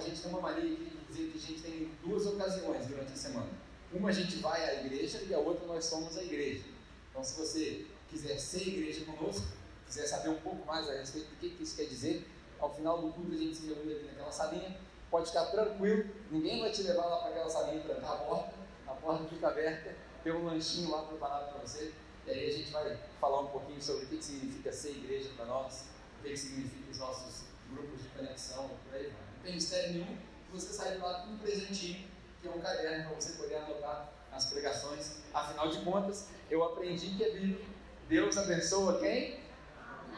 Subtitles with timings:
[0.00, 3.12] a gente tem uma mania aqui de dizer que a gente tem duas ocasiões durante
[3.12, 3.48] a semana.
[3.92, 6.64] Uma a gente vai à igreja e a outra nós somos a igreja.
[7.10, 9.46] Então se você quiser ser igreja conosco,
[9.86, 12.26] quiser saber um pouco mais a respeito do que, que isso quer dizer,
[12.58, 14.76] ao final do culto a gente se reúne ali naquela salinha,
[15.10, 18.54] pode ficar tranquilo, ninguém vai te levar lá para aquela salinha para a porta,
[18.86, 21.92] a porta fica aberta, tem um lanchinho lá preparado para você,
[22.26, 25.30] e aí a gente vai falar um pouquinho sobre o que, que significa ser igreja
[25.36, 25.86] para nós,
[26.18, 29.29] o que, que significa os nossos grupos de conexão, por aí vai.
[29.42, 30.18] Tem mistério nenhum,
[30.52, 32.08] você sai de lá com um presentinho,
[32.40, 35.20] que é um caderno para você poder anotar as pregações.
[35.32, 37.70] Afinal de contas, eu aprendi que é bíblico.
[38.08, 39.40] Deus abençoa quem?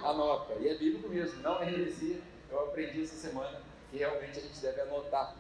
[0.02, 0.54] Anota.
[0.54, 2.20] E é bíblico mesmo, não é heresia.
[2.50, 5.36] Eu aprendi essa semana que realmente a gente deve anotar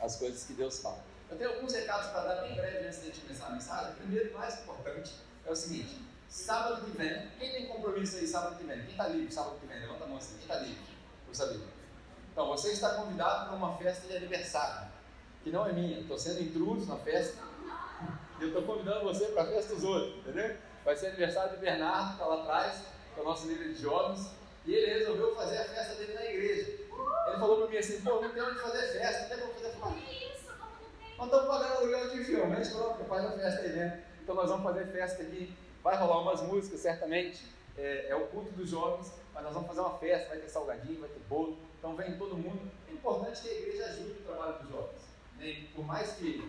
[0.00, 1.02] as coisas que Deus fala.
[1.30, 3.94] Eu tenho alguns recados para dar bem breve antes de começar a mensagem.
[3.96, 5.12] Primeiro, mais importante,
[5.44, 8.80] é o seguinte: sábado que vem, quem tem compromisso aí sábado que vem?
[8.80, 9.80] Quem está livre sábado que vem?
[9.80, 10.82] Levanta a mão assim, quem está livre?
[11.26, 11.77] Por saber.
[12.38, 14.88] Então, você está convidado para uma festa de aniversário,
[15.42, 17.42] que não é minha, estou sendo intruso na festa,
[18.38, 20.56] e eu estou convidando você para a festa dos outros, entendeu?
[20.84, 23.82] Vai ser aniversário de Bernardo, que está lá atrás, que é o nosso líder de
[23.82, 24.30] jovens,
[24.64, 26.70] e ele resolveu fazer a festa dele na igreja.
[27.26, 29.70] Ele falou para mim assim: pô, não tem onde fazer festa, não tem como fazer
[29.70, 30.54] festa.
[31.18, 33.98] Nós estamos pagando aluguel de filme, a gente falou, faz a festa aí dentro.
[34.22, 37.44] Então nós vamos fazer festa aqui, vai rolar umas músicas certamente,
[37.76, 41.00] é, é, o culto dos jovens, mas nós vamos fazer uma festa, vai ter salgadinho,
[41.00, 42.70] vai ter bolo, então vem todo mundo.
[42.88, 45.02] É importante que a igreja ajude o trabalho dos jovens.
[45.38, 45.66] Né?
[45.74, 46.42] Por mais que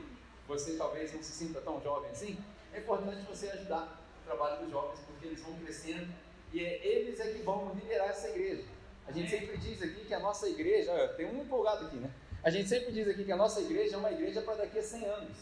[0.47, 2.38] você talvez não se sinta tão jovem assim,
[2.73, 6.12] é importante você ajudar o trabalho dos jovens, porque eles vão crescendo
[6.51, 8.63] e é, eles é que vão liderar essa igreja.
[9.07, 12.12] A gente sempre diz aqui que a nossa igreja, olha, tem um empolgado aqui, né?
[12.44, 14.84] A gente sempre diz aqui que a nossa igreja é uma igreja para daqui a
[14.84, 15.38] 100 anos.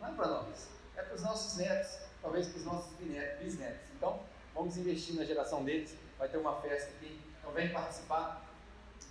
[0.00, 3.90] Não é para nós, é para os nossos netos, talvez para os nossos bisnetos.
[3.96, 4.20] Então,
[4.54, 5.94] vamos investir na geração deles.
[6.18, 8.47] Vai ter uma festa aqui, então vem participar.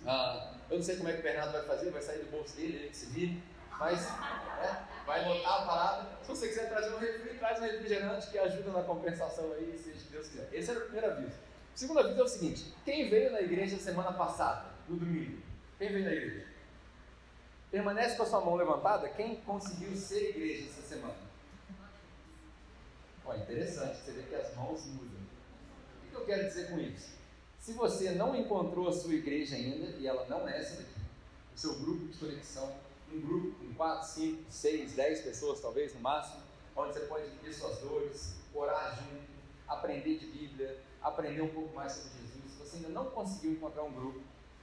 [0.06, 2.56] Ah, eu não sei como é que o Bernardo vai fazer, vai sair do bolso
[2.56, 3.42] dele, ele que se vire,
[3.78, 6.08] mas é, vai botar a parada.
[6.22, 9.90] Se você quiser trazer um refri, traz um refrigerante que ajuda na compensação aí, se
[10.10, 10.48] Deus quiser.
[10.52, 11.36] Esse era o primeiro aviso.
[11.74, 15.40] O segundo aviso é o seguinte: quem veio na igreja semana passada, no domingo?
[15.78, 16.46] Quem veio na igreja?
[17.70, 21.28] Permanece com a sua mão levantada quem conseguiu ser igreja essa semana.
[23.24, 25.20] Ó, interessante, você vê que as mãos mudam.
[26.06, 27.17] O que eu quero dizer com isso?
[27.68, 31.00] Se você não encontrou a sua igreja ainda, e ela não é essa daqui,
[31.54, 32.72] o seu grupo de conexão,
[33.12, 36.40] um grupo com 4, 5, 6, 10 pessoas talvez no máximo,
[36.74, 39.28] onde você pode viver suas dores, orar junto,
[39.68, 42.52] aprender de Bíblia, aprender um pouco mais sobre Jesus.
[42.52, 44.22] Se você ainda não conseguiu encontrar um grupo,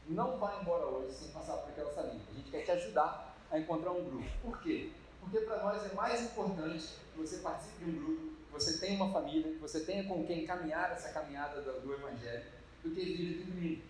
[0.10, 2.24] não vá embora hoje sem passar por aquela salinha.
[2.32, 4.28] A gente quer te ajudar a encontrar um grupo.
[4.42, 4.90] Por quê?
[5.20, 8.96] Porque para nós é mais importante que você participe de um grupo, que você tenha
[8.96, 12.56] uma família, que você tenha com quem caminhar essa caminhada do, do Evangelho,
[12.90, 13.82] do que vir aqui domingo.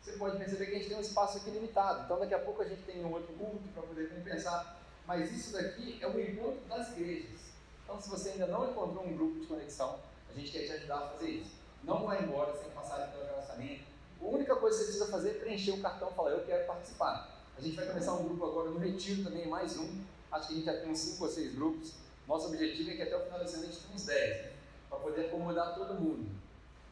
[0.00, 2.62] Você pode perceber que a gente tem um espaço aqui limitado, então daqui a pouco
[2.62, 4.78] a gente tem um outro culto para poder compensar.
[5.06, 7.40] Mas isso daqui é o encontro das igrejas.
[7.82, 10.98] Então, se você ainda não encontrou um grupo de conexão, a gente quer te ajudar
[10.98, 11.56] a fazer isso.
[11.82, 13.84] Não vai embora sem passar pelo relacionamento.
[14.20, 16.66] A única coisa que você precisa fazer é preencher o cartão e falar, eu quero
[16.66, 17.34] participar.
[17.56, 20.00] A gente vai começar um grupo agora no Retiro também, mais um.
[20.30, 21.94] Acho que a gente já tem uns 5 ou 6 grupos.
[22.26, 24.52] Nosso objetivo é que até o final da semana a gente tenha uns 10, né?
[24.90, 26.28] para poder acomodar todo mundo.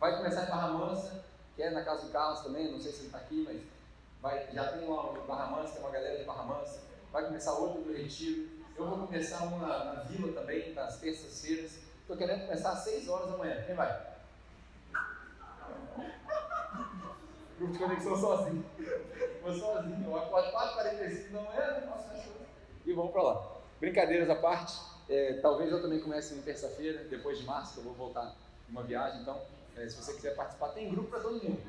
[0.00, 1.24] Vai começar em Barra Mansa,
[1.56, 3.62] que é na casa do Carlos também, não sei se ele está aqui, mas
[4.20, 6.62] vai, já tem uma Barra tem uma galera de Barra.
[7.10, 8.46] Vai começar outro do Retiro.
[8.76, 11.78] Eu vou começar um na, na Vila também, nas terças-feiras.
[12.02, 13.62] Estou querendo começar às 6 horas da manhã.
[13.64, 13.88] Quem vai?
[17.58, 18.62] Grupo de conexão sozinho.
[19.42, 20.04] Vou sozinho.
[20.04, 22.22] Eu acordo 4h45 da manhã, não coisa.
[22.84, 23.56] E vamos para lá.
[23.80, 24.78] Brincadeiras à parte.
[25.08, 28.36] É, talvez eu também comece em terça-feira, depois de março, que eu vou voltar
[28.68, 29.22] uma viagem.
[29.22, 29.40] Então,
[29.76, 31.60] é, se você quiser participar, tem grupo para todo mundo.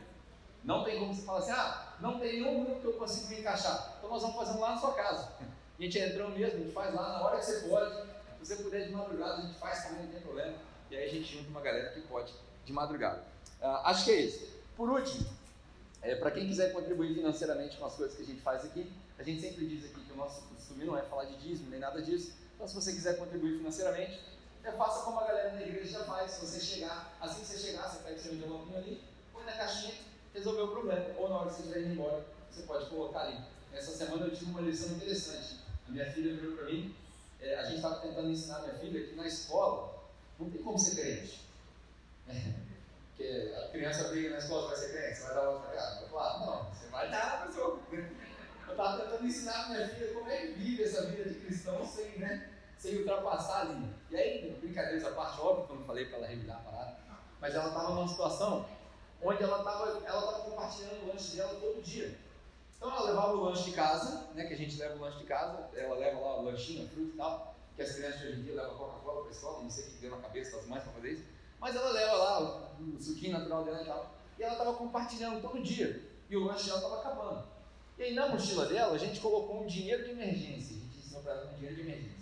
[0.63, 3.39] Não tem como você falar assim, ah, não tem nenhum grupo que eu consiga me
[3.39, 3.95] encaixar.
[3.97, 5.31] Então nós vamos fazer um lá na sua casa.
[5.39, 7.95] A gente entrou mesmo, a gente faz lá na hora que você pode.
[7.95, 10.55] Se você puder de madrugada, a gente faz também, não tem problema.
[10.89, 12.33] E aí a gente junta uma galera que pode
[12.65, 13.23] de madrugada.
[13.61, 14.47] Uh, acho que é isso.
[14.75, 15.27] Por último,
[16.01, 19.23] é, para quem quiser contribuir financeiramente com as coisas que a gente faz aqui, a
[19.23, 22.01] gente sempre diz aqui que o nosso costume não é falar de dízimo nem nada
[22.01, 22.33] disso.
[22.55, 24.19] Então, se você quiser contribuir financeiramente,
[24.67, 26.31] é, faça como a galera da igreja já faz.
[26.31, 29.95] Se você chegar, assim que você chegar, você pega seu envelopinho ali, põe na caixinha,
[30.33, 31.05] resolveu o problema.
[31.17, 33.39] Ou na hora que você estiver indo embora, você pode colocar ali.
[33.73, 35.59] Essa semana eu tive uma lição interessante.
[35.87, 36.95] A minha filha virou para mim,
[37.39, 40.03] é, a gente estava tentando ensinar a minha filha que na escola
[40.37, 41.47] não tem como ser crente.
[43.07, 46.01] Porque a criança briga na escola, vai ser crente, você vai dar outra cara.
[46.01, 47.79] Eu falo, não, você vai dar, pessoal.
[47.91, 48.05] Eu
[48.71, 52.19] estava tentando ensinar a minha filha como é que vive essa vida de cristão sem,
[52.19, 52.56] né?
[52.77, 53.93] Sem ultrapassar a linha.
[54.09, 56.97] E aí, brincadeiras à parte, óbvio que eu não falei para ela revirar a parada,
[57.41, 58.65] mas ela estava numa situação
[59.21, 62.17] onde ela estava ela tava compartilhando o lanche dela todo dia.
[62.77, 65.23] Então ela levava o lanche de casa, né, que a gente leva o lanche de
[65.25, 68.53] casa, ela leva lá o lanchinho, fruta e tal, que as crianças hoje em dia
[68.53, 70.93] levam Coca-Cola para a escola, não sei o que deu na cabeça das mães para
[70.93, 71.23] fazer isso,
[71.59, 74.13] mas ela leva lá o suquinho natural dela e tal.
[74.37, 77.47] E ela estava compartilhando todo dia, e o lanche dela estava acabando.
[77.97, 81.23] E aí na mochila dela a gente colocou um dinheiro de emergência, a gente ensinou
[81.23, 82.16] para ela um dinheiro de emergência.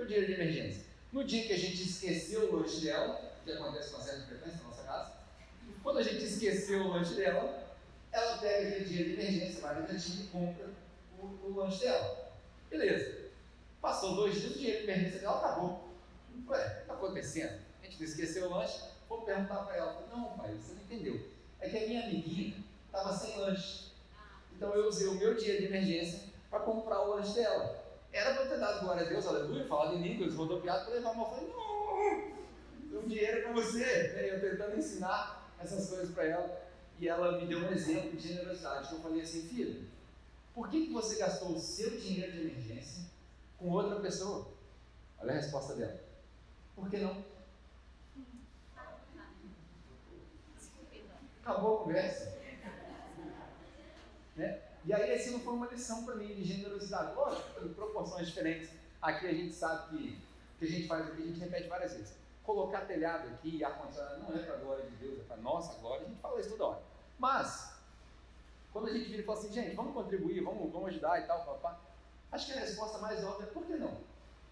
[0.00, 0.82] É o dinheiro de emergência?
[1.12, 4.58] No dia que a gente esqueceu o lanche dela, que acontece com uma certa frequência
[4.58, 5.12] na nossa casa,
[5.82, 7.64] quando a gente esqueceu o lanche dela,
[8.12, 10.68] ela pega aquele dinheiro de emergência, vai no cantinho e compra
[11.18, 12.32] o, o lanche dela.
[12.68, 13.26] Beleza.
[13.80, 15.88] Passou dois dias, o dinheiro de emergência dela acabou.
[16.48, 17.60] Ué, o que está acontecendo?
[17.82, 20.06] A gente esqueceu o lanche, vou perguntar para ela.
[20.10, 21.20] Não, pai, você não entendeu.
[21.60, 22.56] É que a minha amiguinha
[22.86, 23.92] estava sem lanche.
[24.52, 26.20] Então eu usei o meu dinheiro de emergência
[26.50, 27.85] para comprar o lanche dela.
[28.16, 31.14] Era para eu ter dado glória a Deus, aleluia, falado em línguas, rodopiado para levar
[31.14, 31.26] mal.
[31.32, 31.52] Eu falei,
[32.90, 34.32] não, o dinheiro é para você.
[34.32, 36.66] Eu tentando ensinar essas coisas para ela.
[36.98, 38.90] E ela me deu um exemplo de generosidade.
[38.90, 39.84] eu falei assim, filha,
[40.54, 43.04] por que, que você gastou o seu dinheiro de emergência
[43.58, 44.48] com outra pessoa?
[45.18, 46.00] Olha a resposta dela.
[46.74, 47.22] Por que não?
[51.42, 52.34] Acabou a conversa.
[54.36, 54.65] Né?
[54.86, 57.14] E aí aquilo foi uma lição para mim de generosidade.
[57.14, 58.70] Lógico, em proporções diferentes.
[59.02, 60.22] Aqui a gente sabe que
[60.54, 62.16] o que a gente faz aqui, a gente repete várias vezes
[62.46, 65.74] colocar telhado aqui, ar-condicionado, não é para a glória de Deus, é para a nossa
[65.80, 66.82] glória, a gente fala isso toda hora.
[67.18, 67.74] Mas,
[68.72, 71.44] quando a gente vira e fala assim, gente, vamos contribuir, vamos, vamos ajudar e tal,
[71.44, 71.80] papá,
[72.30, 73.98] acho que a resposta mais óbvia é por que não?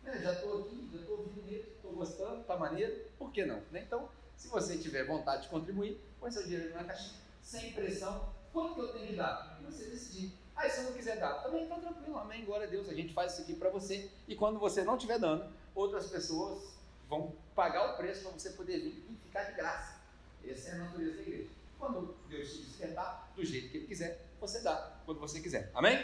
[0.03, 3.63] Né, já estou aqui, já estou ouvindo estou gostando, está maneiro, por que não?
[3.71, 3.85] Né?
[3.87, 8.75] Então, se você tiver vontade de contribuir, põe seu dinheiro na caixinha, sem pressão, quanto
[8.75, 9.61] que eu tenho que dar?
[9.67, 10.33] Você decidir.
[10.57, 13.13] Ah, se eu não quiser dar, também está tranquilo, amém, glória a Deus, a gente
[13.13, 16.79] faz isso aqui para você, e quando você não estiver dando, outras pessoas
[17.09, 20.01] vão pagar o preço para você poder vir e ficar de graça.
[20.47, 21.49] Essa é a natureza da igreja.
[21.77, 25.73] Quando Deus te despertar, do jeito que Ele quiser, você dá quando você quiser.
[25.75, 25.99] Amém?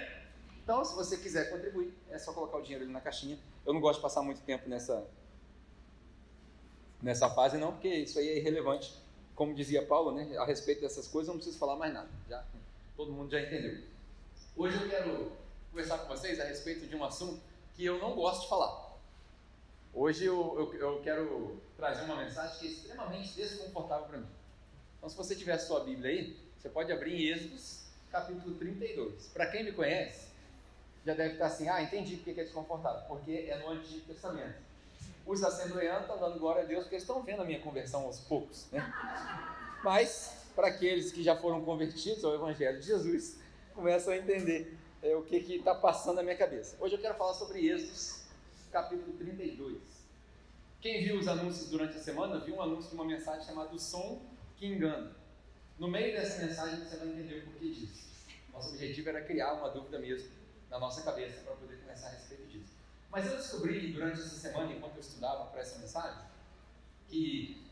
[0.63, 3.39] Então, se você quiser contribuir, é só colocar o dinheiro ali na caixinha.
[3.65, 5.07] Eu não gosto de passar muito tempo nessa,
[7.01, 9.01] nessa fase, não, porque isso aí é irrelevante.
[9.41, 12.11] Como dizia Paulo, né, a respeito dessas coisas, eu não preciso falar mais nada.
[12.29, 12.45] Já,
[12.95, 13.83] todo mundo já entendeu.
[14.55, 15.33] Hoje eu quero
[15.71, 17.41] conversar com vocês a respeito de um assunto
[17.75, 18.99] que eu não gosto de falar.
[19.95, 24.27] Hoje eu, eu, eu, quero trazer uma mensagem que é extremamente desconfortável para mim.
[24.99, 29.29] Então, se você tiver a sua Bíblia aí, você pode abrir em Êxodos, capítulo 32.
[29.29, 30.29] Para quem me conhece,
[31.07, 34.70] já deve estar assim: ah, entendi porque é desconfortável, porque é no Antigo Testamento.
[35.31, 38.19] Os assembleanos estão dando glória a Deus porque eles estão vendo a minha conversão aos
[38.19, 38.69] poucos.
[38.73, 38.83] Né?
[39.85, 43.39] Mas, para aqueles que já foram convertidos ao Evangelho de Jesus,
[43.73, 46.77] começam a entender é, o que está passando na minha cabeça.
[46.81, 48.25] Hoje eu quero falar sobre Êxodos
[48.73, 49.79] capítulo 32.
[50.81, 53.79] Quem viu os anúncios durante a semana, viu um anúncio de uma mensagem chamada O
[53.79, 54.21] Som
[54.57, 55.15] que Engana.
[55.79, 58.11] No meio dessa mensagem você vai entender o porquê disso.
[58.53, 60.29] Nosso objetivo era criar uma dúvida mesmo
[60.69, 62.70] na nossa cabeça para poder começar a respeito disso.
[63.11, 66.23] Mas eu descobri durante essa semana, enquanto eu estudava para essa mensagem,
[67.09, 67.67] que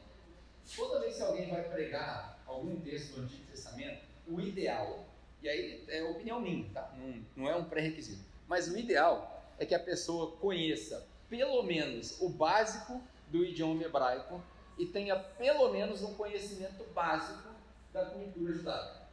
[0.74, 5.06] toda vez que alguém vai pregar algum texto do Antigo Testamento, o ideal,
[5.40, 6.92] e aí é opinião minha, tá?
[6.98, 12.20] não, não é um pré-requisito, mas o ideal é que a pessoa conheça pelo menos
[12.20, 14.42] o básico do idioma hebraico
[14.76, 17.48] e tenha pelo menos um conhecimento básico
[17.92, 19.08] da cultura judaica.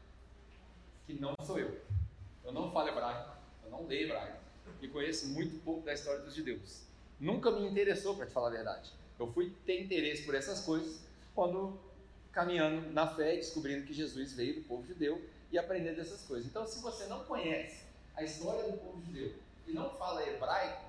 [1.05, 1.82] Que não sou eu.
[2.44, 3.32] Eu não falo hebraico,
[3.63, 4.45] eu não leio hebraico
[4.81, 6.81] e conheço muito pouco da história dos judeus.
[7.19, 8.91] Nunca me interessou, para te falar a verdade.
[9.17, 11.00] Eu fui ter interesse por essas coisas
[11.34, 11.79] quando
[12.31, 16.45] caminhando na fé e descobrindo que Jesus veio do povo judeu e aprendendo dessas coisas.
[16.45, 19.34] Então, se você não conhece a história do povo judeu,
[19.67, 20.86] e não fala hebraico,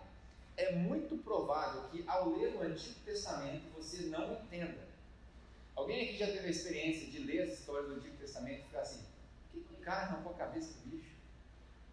[0.56, 4.86] é muito provável que ao ler o Antigo Testamento você não entenda.
[5.74, 8.80] Alguém aqui já teve a experiência de ler as histórias do Antigo Testamento e ficar
[8.80, 11.14] assim: o que, que o cara arrancou a cabeça do bicho?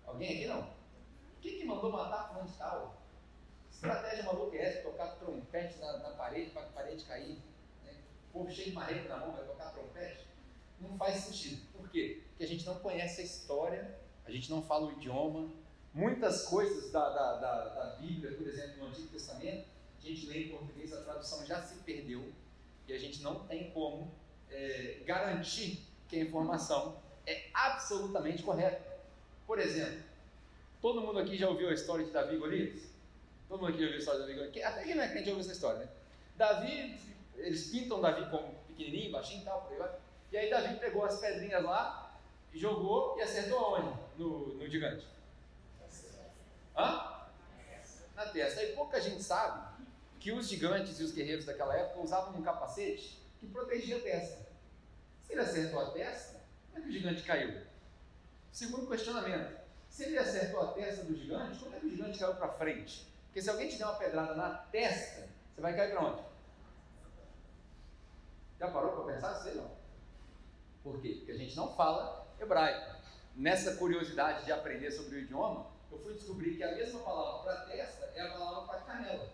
[0.05, 0.69] Alguém aqui não?
[1.43, 3.01] O que, mandou matar fulano de tal?
[3.69, 4.81] Estratégia maluca é essa?
[4.81, 7.41] Tocar trompete na, na parede para a parede cair?
[7.83, 7.93] Né?
[8.29, 10.25] O povo cheio de marreta na mão vai tocar trompete?
[10.79, 11.61] Não faz sentido.
[11.73, 12.23] Por quê?
[12.29, 15.49] Porque a gente não conhece a história, a gente não fala o idioma,
[15.93, 19.67] Muitas coisas da, da, da, da, Bíblia, por exemplo, no Antigo Testamento,
[19.99, 22.33] a gente lê em português, a tradução já se perdeu
[22.87, 24.11] e a gente não tem como
[24.49, 26.97] é, garantir que a informação
[27.27, 28.81] é absolutamente correta.
[29.45, 30.01] Por exemplo,
[30.83, 32.81] todo mundo aqui já ouviu a história de Davi e Golias?
[33.47, 34.65] Todo mundo aqui já ouviu a história de Davi e Golias?
[34.65, 35.87] Até quem não é crente ouviu essa história, né?
[36.35, 36.99] Davi,
[37.37, 39.91] eles pintam Davi como pequenininho, baixinho e tal, por aí vai.
[40.29, 42.19] E aí Davi pegou as pedrinhas lá,
[42.53, 43.97] jogou e acertou onde?
[44.17, 45.07] No, no gigante.
[46.75, 47.23] Hã?
[48.13, 48.61] Na testa.
[48.61, 49.85] E pouca gente sabe
[50.19, 54.45] que os gigantes e os guerreiros daquela época usavam um capacete que protegia a testa.
[55.23, 57.61] Se ele acertou a testa, como é que o gigante caiu?
[58.51, 59.62] Segundo questionamento,
[59.93, 63.07] se ele acertou a testa do gigante, como é que o gigante caiu para frente?
[63.25, 66.23] Porque se alguém te der uma pedrada na testa, você vai cair para onde?
[68.59, 69.35] Já parou para pensar?
[69.35, 69.69] Sei não.
[70.81, 71.17] Por quê?
[71.19, 73.03] Porque a gente não fala hebraico.
[73.35, 77.65] Nessa curiosidade de aprender sobre o idioma, eu fui descobrir que a mesma palavra para
[77.67, 79.29] testa é a palavra para canela.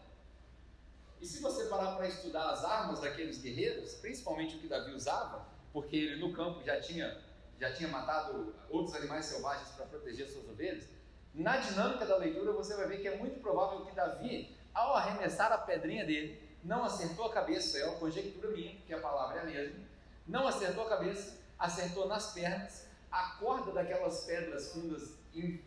[1.22, 5.48] E se você parar para estudar as armas daqueles guerreiros, principalmente o que Davi usava,
[5.72, 7.18] porque ele no campo já tinha,
[7.60, 10.88] já tinha matado outros animais selvagens para proteger suas ovelhas,
[11.34, 15.52] na dinâmica da leitura você vai ver que é muito provável que Davi, ao arremessar
[15.52, 19.42] a pedrinha dele, não acertou a cabeça, é uma conjectura minha, porque a palavra é
[19.42, 19.80] a mesma,
[20.28, 25.62] não acertou a cabeça, acertou nas pernas, a corda daquelas pedras fundas em,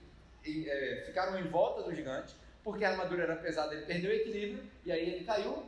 [0.45, 2.35] em, é, ficaram em volta do gigante,
[2.65, 5.67] porque a armadura era pesada, ele perdeu o equilíbrio e aí ele caiu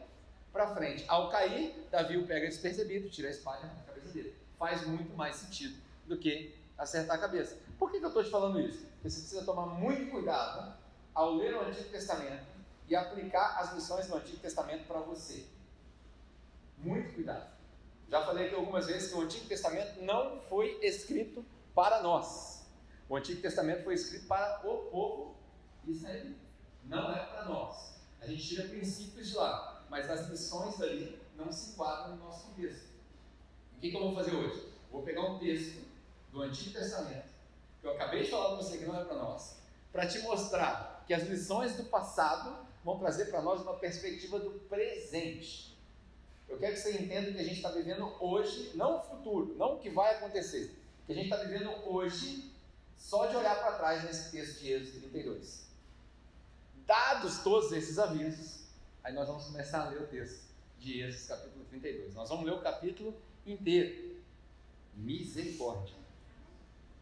[0.52, 1.04] para frente.
[1.08, 4.34] Ao cair, Davi o pega despercebido, tira a espada da cabeça dele.
[4.56, 7.58] Faz muito mais sentido do que acertar a cabeça.
[7.78, 8.86] Por que, que eu estou te falando isso?
[8.86, 10.76] Porque você precisa tomar muito cuidado
[11.14, 12.44] ao ler o Antigo Testamento
[12.88, 15.46] e aplicar as lições do Antigo Testamento para você.
[16.78, 17.52] Muito cuidado.
[18.08, 21.44] Já falei aqui algumas vezes que o Antigo Testamento não foi escrito
[21.74, 22.66] para nós.
[23.08, 25.36] O Antigo Testamento foi escrito para o povo
[25.86, 26.44] israelita
[26.86, 27.94] não é para nós.
[28.20, 32.48] A gente tira princípios de lá, mas as lições dali não se enquadram no nosso
[32.48, 32.88] contexto.
[33.76, 34.68] O que, que eu vou fazer hoje?
[34.90, 35.82] Vou pegar um texto
[36.34, 37.32] do Antigo Testamento,
[37.80, 39.56] que eu acabei de falar para você que não é para nós,
[39.92, 44.50] para te mostrar que as lições do passado vão trazer para nós uma perspectiva do
[44.68, 45.78] presente.
[46.48, 49.76] Eu quero que você entenda que a gente está vivendo hoje, não o futuro, não
[49.76, 50.76] o que vai acontecer,
[51.06, 52.52] que a gente está vivendo hoje
[52.96, 55.68] só de olhar para trás nesse texto de Êxodo 32.
[56.84, 58.64] Dados todos esses avisos,
[59.04, 62.12] aí nós vamos começar a ler o texto de Êxodo capítulo 32.
[62.12, 63.14] Nós vamos ler o capítulo
[63.46, 64.16] inteiro.
[64.94, 66.03] Misericórdia.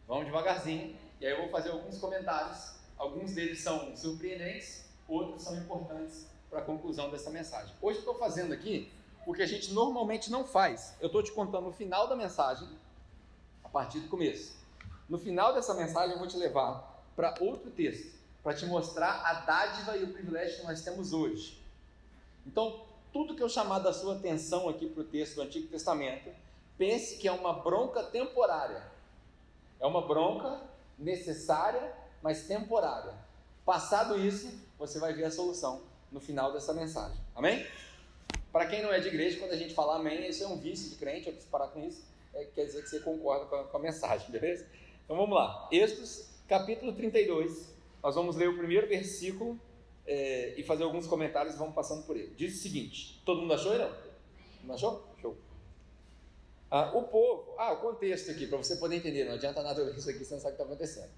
[0.07, 2.73] Vamos devagarzinho, e aí eu vou fazer alguns comentários.
[2.97, 7.73] Alguns deles são surpreendentes, outros são importantes para a conclusão dessa mensagem.
[7.81, 8.91] Hoje eu estou fazendo aqui
[9.25, 10.93] o que a gente normalmente não faz.
[10.99, 12.67] Eu estou te contando o final da mensagem
[13.63, 14.55] a partir do começo.
[15.09, 19.33] No final dessa mensagem eu vou te levar para outro texto para te mostrar a
[19.45, 21.63] dádiva e o privilégio que nós temos hoje.
[22.45, 26.29] Então, tudo que eu chamar da sua atenção aqui para o texto do Antigo Testamento,
[26.77, 28.91] pense que é uma bronca temporária.
[29.83, 30.61] É uma bronca
[30.97, 33.13] necessária, mas temporária.
[33.65, 34.49] Passado isso,
[34.79, 37.19] você vai ver a solução no final dessa mensagem.
[37.35, 37.67] Amém?
[38.49, 40.89] Para quem não é de igreja, quando a gente fala amém, isso é um vício
[40.89, 42.01] de crente, eu preciso parar com isso,
[42.33, 44.65] é, quer dizer que você concorda com a, com a mensagem, beleza?
[45.03, 45.67] Então vamos lá.
[45.69, 46.07] Êxodo,
[46.47, 49.59] capítulo 32, nós vamos ler o primeiro versículo
[50.07, 52.33] é, e fazer alguns comentários e vamos passando por ele.
[52.37, 53.91] Diz o seguinte: todo mundo achou, não?
[54.63, 55.12] Não achou?
[56.75, 59.95] Ah, o povo, ah, o contexto aqui, para você poder entender, não adianta nada ler
[59.95, 61.11] isso aqui, você não sabe o que está acontecendo.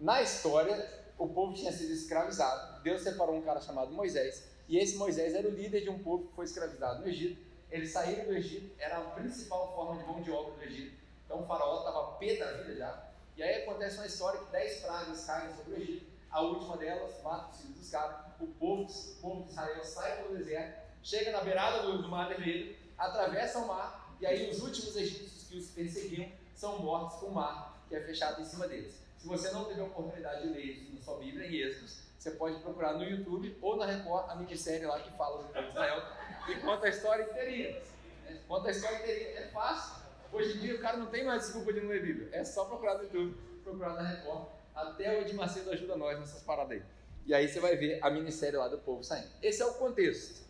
[0.00, 0.88] Na história,
[1.18, 5.46] o povo tinha sido escravizado, Deus separou um cara chamado Moisés, e esse Moisés era
[5.46, 7.44] o líder de um povo que foi escravizado no Egito.
[7.70, 10.96] Eles saíram do Egito, era a principal forma de mão de obra do Egito.
[11.26, 13.10] Então o faraó estava pé da vida já.
[13.36, 17.22] E aí acontece uma história que dez pragas caem sobre o Egito a última delas
[17.22, 18.16] mata os filhos dos caras.
[18.38, 22.28] O povo, o povo de Israel sai pelo deserto, chega na beirada do, do Mar
[22.28, 27.26] Vermelho, atravessa o mar, e aí os últimos egípcios que os perseguiam são mortos com
[27.26, 28.94] o mar que é fechado em cima deles.
[29.18, 32.30] Se você não teve a oportunidade de ler isso na sua Bíblia, em Êxodos, você
[32.32, 35.70] pode procurar no YouTube ou na Record a minissérie lá que fala do povo de
[35.70, 36.02] Israel
[36.48, 37.82] e conta a história inteirinha.
[38.24, 38.40] Né?
[38.48, 40.04] Conta a história inteirinha, é fácil.
[40.32, 42.64] Hoje em dia o cara não tem mais desculpa de não ler Bíblia, é só
[42.64, 46.82] procurar no YouTube, procurar na Record até o Edir Macedo ajuda nós nessas paradas aí.
[47.26, 49.28] E aí você vai ver a minissérie lá do povo saindo.
[49.42, 50.44] Esse é o contexto.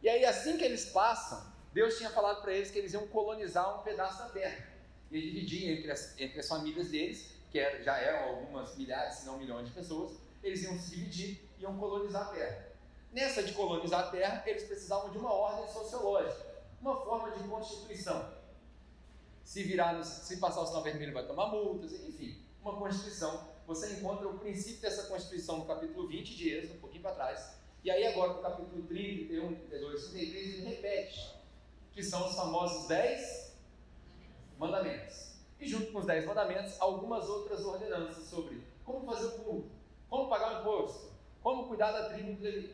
[0.00, 3.80] E aí, assim que eles passam, Deus tinha falado para eles que eles iam colonizar
[3.80, 4.66] um pedaço da terra.
[5.10, 9.26] E dividir entre as, entre as famílias deles, que era, já eram algumas milhares, se
[9.26, 12.68] não milhões de pessoas, eles iam se dividir e iam colonizar a terra.
[13.12, 16.44] Nessa de colonizar a terra, eles precisavam de uma ordem sociológica,
[16.80, 18.36] uma forma de constituição.
[19.42, 23.48] Se virar, se passar o sinal vermelho, vai tomar multas, enfim uma Constituição.
[23.66, 27.58] Você encontra o princípio dessa Constituição no capítulo 20 de Êxodo, um pouquinho para trás.
[27.84, 31.34] E aí agora no capítulo 30, 31, 32, 33, ele repete,
[31.98, 33.56] que são os famosos 10
[34.56, 35.32] mandamentos.
[35.58, 39.70] E junto com os 10 mandamentos, algumas outras ordenanças sobre como fazer o culto,
[40.08, 41.10] como pagar o imposto,
[41.42, 42.72] como cuidar da tribo do Levi,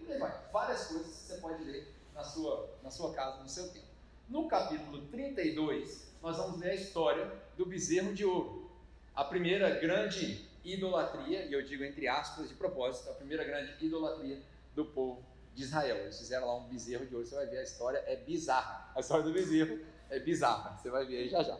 [0.52, 3.86] várias coisas que você pode ler na sua, na sua casa, no seu tempo.
[4.28, 8.70] No capítulo 32, nós vamos ler a história do bezerro de ouro.
[9.14, 14.42] A primeira grande idolatria, e eu digo entre aspas de propósito, a primeira grande idolatria
[14.74, 15.96] do povo de Israel.
[15.96, 18.92] Eles fizeram lá um bezerro de ouro, você vai ver a história, é bizarra.
[18.94, 19.78] A história do bezerro
[20.10, 21.58] é bizarra, você vai ver aí já já.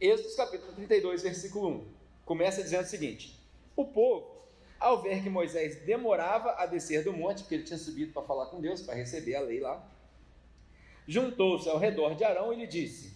[0.00, 1.86] Êxodo capítulo 32, versículo 1.
[2.24, 3.40] Começa dizendo o seguinte:
[3.74, 4.44] O povo,
[4.78, 8.46] ao ver que Moisés demorava a descer do monte, porque ele tinha subido para falar
[8.46, 9.82] com Deus, para receber a lei lá,
[11.06, 13.14] juntou-se ao redor de Arão e lhe disse: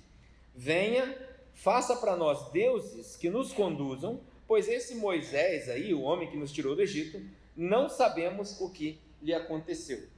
[0.55, 1.17] Venha,
[1.53, 6.53] faça para nós deuses que nos conduzam, pois esse Moisés aí, o homem que nos
[6.53, 7.21] tirou do Egito,
[7.57, 10.09] não sabemos o que lhe aconteceu.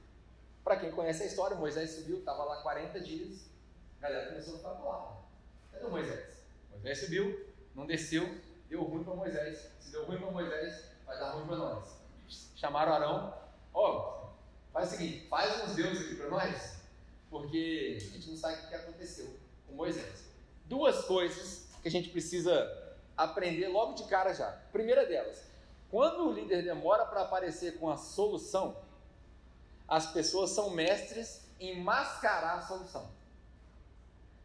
[0.63, 3.49] Para quem conhece a história, Moisés subiu, estava lá 40 dias,
[3.99, 5.23] a galera começou a ficar lá.
[5.71, 6.37] Cadê Moisés?
[6.71, 8.27] Moisés subiu, não desceu,
[8.69, 9.71] deu ruim para Moisés.
[9.79, 12.01] Se deu ruim para Moisés, vai dar ruim para nós.
[12.55, 13.33] Chamaram Arão,
[13.73, 16.77] ó, oh, faz o seguinte, faz uns deuses aqui para nós,
[17.29, 19.35] porque a gente não sabe o que aconteceu
[19.67, 20.29] com Moisés.
[20.65, 24.51] Duas coisas que a gente precisa aprender logo de cara já.
[24.71, 25.43] Primeira delas,
[25.89, 28.77] quando o líder demora para aparecer com a solução,
[29.91, 33.11] as pessoas são mestres em mascarar a solução.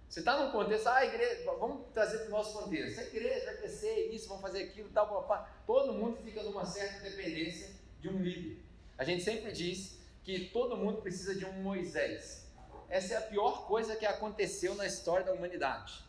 [0.08, 2.98] Você está num contexto, ah, igreja, vamos trazer para o nosso contexto.
[2.98, 5.48] A igreja vai crescer, isso, vamos fazer aquilo, tal, papá.
[5.64, 8.58] Todo mundo fica numa certa dependência de um líder.
[8.98, 12.44] A gente sempre diz que todo mundo precisa de um Moisés.
[12.88, 16.04] Essa é a pior coisa que aconteceu na história da humanidade.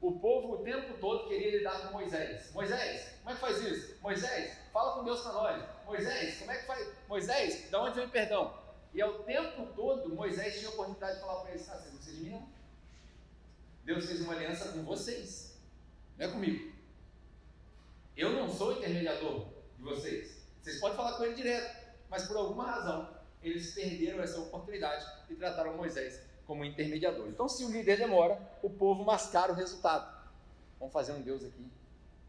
[0.00, 2.52] O povo o tempo todo queria lidar com Moisés.
[2.52, 3.96] Moisés, como é que faz isso?
[4.00, 5.64] Moisés, fala com Deus para nós.
[5.84, 6.88] Moisés, como é que faz?
[7.08, 8.56] Moisés, da onde vem perdão?
[8.94, 11.96] E ao tempo todo, Moisés tinha a oportunidade de falar para eles: ah, vocês não
[11.98, 12.48] precisam de mim, não.
[13.84, 15.58] Deus fez uma aliança com vocês,
[16.16, 16.72] não é comigo.
[18.16, 20.46] Eu não sou intermediador de vocês.
[20.62, 21.76] Vocês podem falar com ele direto,
[22.08, 27.28] mas por alguma razão eles perderam essa oportunidade e trataram Moisés como intermediador.
[27.28, 30.18] Então, se o líder demora, o povo mascara o resultado.
[30.80, 31.70] Vamos fazer um Deus aqui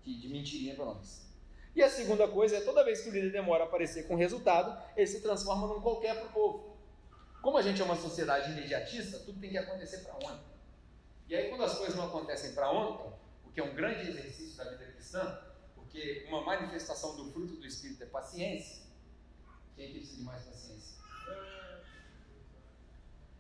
[0.04, 1.26] de mentirinha para nós.
[1.74, 4.78] E a segunda coisa é toda vez que o líder demora a aparecer com resultado,
[4.98, 6.78] ele se transforma num qualquer para o povo.
[7.42, 10.50] Como a gente é uma sociedade imediatista, tudo tem que acontecer para ontem.
[11.30, 13.14] E aí, quando as coisas não acontecem para ontem,
[13.46, 15.40] o que é um grande exercício da vida cristã,
[15.76, 18.84] porque uma manifestação do fruto do Espírito é paciência,
[19.78, 20.99] quem precisa de mais paciência?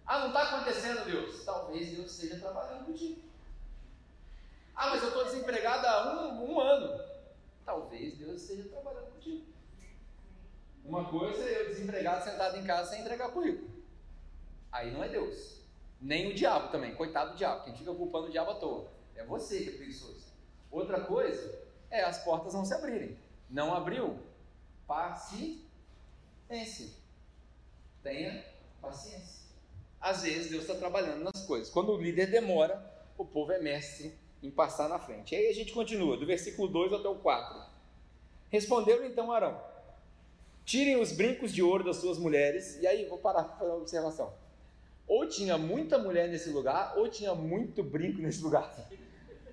[0.10, 1.46] Ah, não está acontecendo, Deus.
[1.46, 3.22] Talvez Deus esteja trabalhando contigo.
[4.76, 7.00] Ah, mas eu estou desempregado há um, um ano.
[7.64, 9.46] Talvez Deus esteja trabalhando contigo.
[10.84, 13.70] Uma coisa é eu desempregado sentado em casa sem entregar currículo.
[14.72, 15.62] Aí não é Deus.
[16.02, 17.66] Nem o diabo também, coitado do diabo.
[17.66, 18.90] Quem fica culpando o diabo à toa.
[19.16, 20.26] É você que é preguiçoso.
[20.72, 21.56] Outra coisa
[21.92, 23.16] é as portas não se abrirem.
[23.48, 24.18] Não abriu?
[24.88, 25.60] Paciência.
[28.02, 28.44] Tenha
[28.82, 29.39] paciência.
[30.02, 31.70] Às vezes Deus está trabalhando nas coisas.
[31.70, 32.82] Quando o líder demora,
[33.18, 35.34] o povo é mestre em passar na frente.
[35.34, 37.62] E aí a gente continua, do versículo 2 até o 4.
[38.50, 39.62] Responderam então Arão:
[40.66, 42.78] Tirem os brincos de ouro das suas mulheres.
[42.82, 44.34] E aí, vou parar para fazer uma observação
[45.10, 48.72] ou tinha muita mulher nesse lugar, ou tinha muito brinco nesse lugar.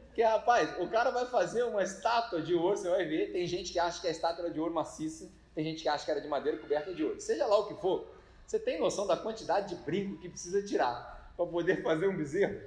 [0.05, 3.73] Porque, rapaz, o cara vai fazer uma estátua de ouro, você vai ver, tem gente
[3.73, 6.21] que acha que a estátua era de ouro maciça, tem gente que acha que era
[6.21, 7.19] de madeira coberta de ouro.
[7.19, 8.07] Seja lá o que for,
[8.47, 12.61] você tem noção da quantidade de brinco que precisa tirar para poder fazer um bezerro?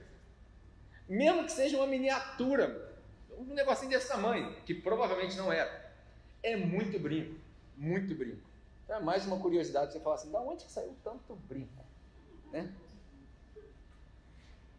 [1.08, 2.94] Mesmo que seja uma miniatura,
[3.38, 5.90] um negocinho desse tamanho, que provavelmente não era.
[6.44, 7.40] É muito brinco,
[7.78, 8.42] muito brinco.
[8.84, 11.84] Então é mais uma curiosidade, você fala assim, da onde que saiu tanto brinco?
[12.52, 12.70] Né?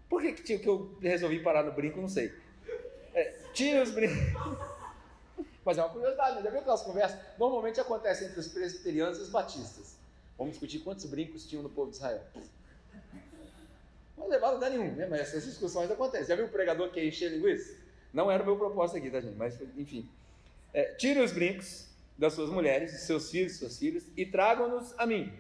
[0.08, 2.00] Por que, que, eu resolvi parar no brinco?
[2.00, 2.34] Não sei.
[3.14, 4.18] É, tinha os brincos.
[5.64, 6.42] Mas é uma curiosidade, né?
[6.42, 7.18] já viu aquelas conversas?
[7.38, 9.99] Normalmente acontece entre os presbiterianos e os batistas.
[10.40, 12.22] Vamos discutir quantos brincos tinham no povo de Israel.
[14.16, 15.06] Não levaram a lugar nenhum, né?
[15.06, 16.28] Mas essas discussões acontecem.
[16.28, 17.76] Já viu o pregador que encher linguiça?
[18.10, 19.36] Não era o meu propósito aqui, tá, gente?
[19.36, 20.08] Mas, enfim.
[20.72, 25.04] É, tire os brincos das suas mulheres, dos seus filhos, suas filhas, e tragam-nos a
[25.04, 25.30] mim.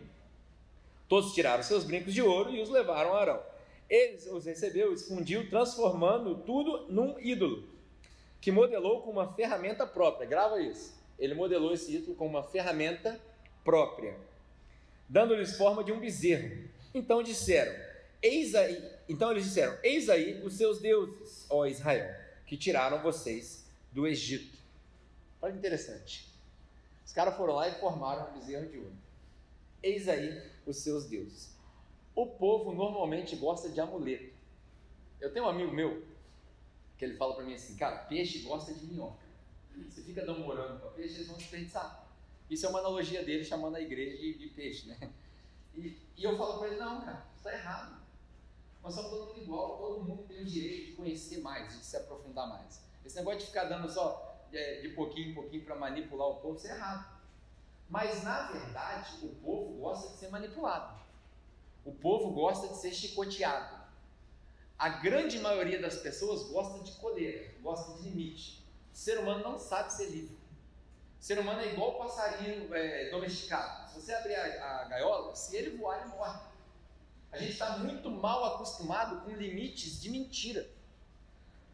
[1.08, 3.42] Todos tiraram seus brincos de ouro e os levaram a Arão.
[3.88, 7.66] Ele os recebeu, os fundiu, transformando tudo num ídolo,
[8.38, 10.28] que modelou com uma ferramenta própria.
[10.28, 10.92] Grava isso.
[11.18, 13.18] Ele modelou esse ídolo com uma ferramenta
[13.64, 14.14] própria,
[15.10, 16.70] dando-lhes forma de um bezerro.
[16.94, 17.74] Então disseram:
[18.22, 22.14] Eis aí, então eles disseram: Eis aí os seus deuses, ó Israel,
[22.46, 24.56] que tiraram vocês do Egito.
[25.42, 26.30] Olha que interessante.
[27.04, 28.92] Os caras foram lá e formaram um bezerro de ouro.
[29.82, 31.50] Eis aí os seus deuses.
[32.14, 34.32] O povo normalmente gosta de amuleto.
[35.20, 36.04] Eu tenho um amigo meu
[36.96, 39.24] que ele fala para mim assim, cara, peixe gosta de minhoca.
[39.88, 42.09] Você fica namorando para peixe, eles vão desperdiçar.
[42.50, 44.98] Isso é uma analogia dele chamando a igreja de, de peixe, né?
[45.72, 48.00] E, e, eu falo para ele, não, cara, está errado.
[48.82, 51.96] Nós somos todo mundo igual, todo mundo tem o direito de conhecer mais, de se
[51.96, 52.82] aprofundar mais.
[53.04, 56.56] Esse negócio de ficar dando só de, de pouquinho em pouquinho para manipular o povo,
[56.56, 57.20] isso é errado.
[57.88, 61.00] Mas na verdade, o povo gosta de ser manipulado.
[61.84, 63.80] O povo gosta de ser chicoteado.
[64.76, 68.64] A grande maioria das pessoas gosta de coleira, gosta de limite.
[68.92, 70.39] O ser humano não sabe ser livre.
[71.20, 73.90] Ser humano é igual o passarinho é, domesticado.
[73.90, 76.40] Se você abrir a, a gaiola, se ele voar, ele morre.
[77.30, 80.66] A gente está muito mal acostumado com limites de mentira.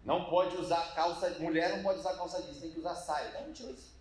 [0.04, 3.32] Não pode usar calça, mulher não pode usar calça jeans, tem que usar saia.
[3.32, 3.94] Não, mentira isso.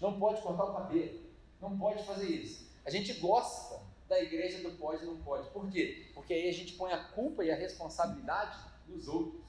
[0.00, 1.20] Não pode cortar o cabelo.
[1.60, 2.66] Não pode fazer isso.
[2.84, 5.50] A gente gosta da igreja do pode e não pode.
[5.50, 6.10] Por quê?
[6.14, 9.42] Porque aí a gente põe a culpa e a responsabilidade nos outros.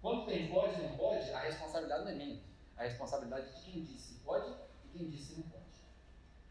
[0.00, 2.51] Quando tem pode e não pode, a responsabilidade não é minha.
[2.82, 4.52] A responsabilidade de quem disse pode
[4.84, 5.62] e quem disse não pode.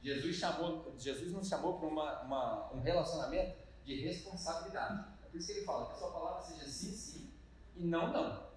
[0.01, 5.07] Jesus, chamou, Jesus nos chamou para uma, uma, um relacionamento de responsabilidade.
[5.25, 7.33] É por isso que ele fala que a sua palavra seja sim, sim
[7.75, 8.47] e não, não.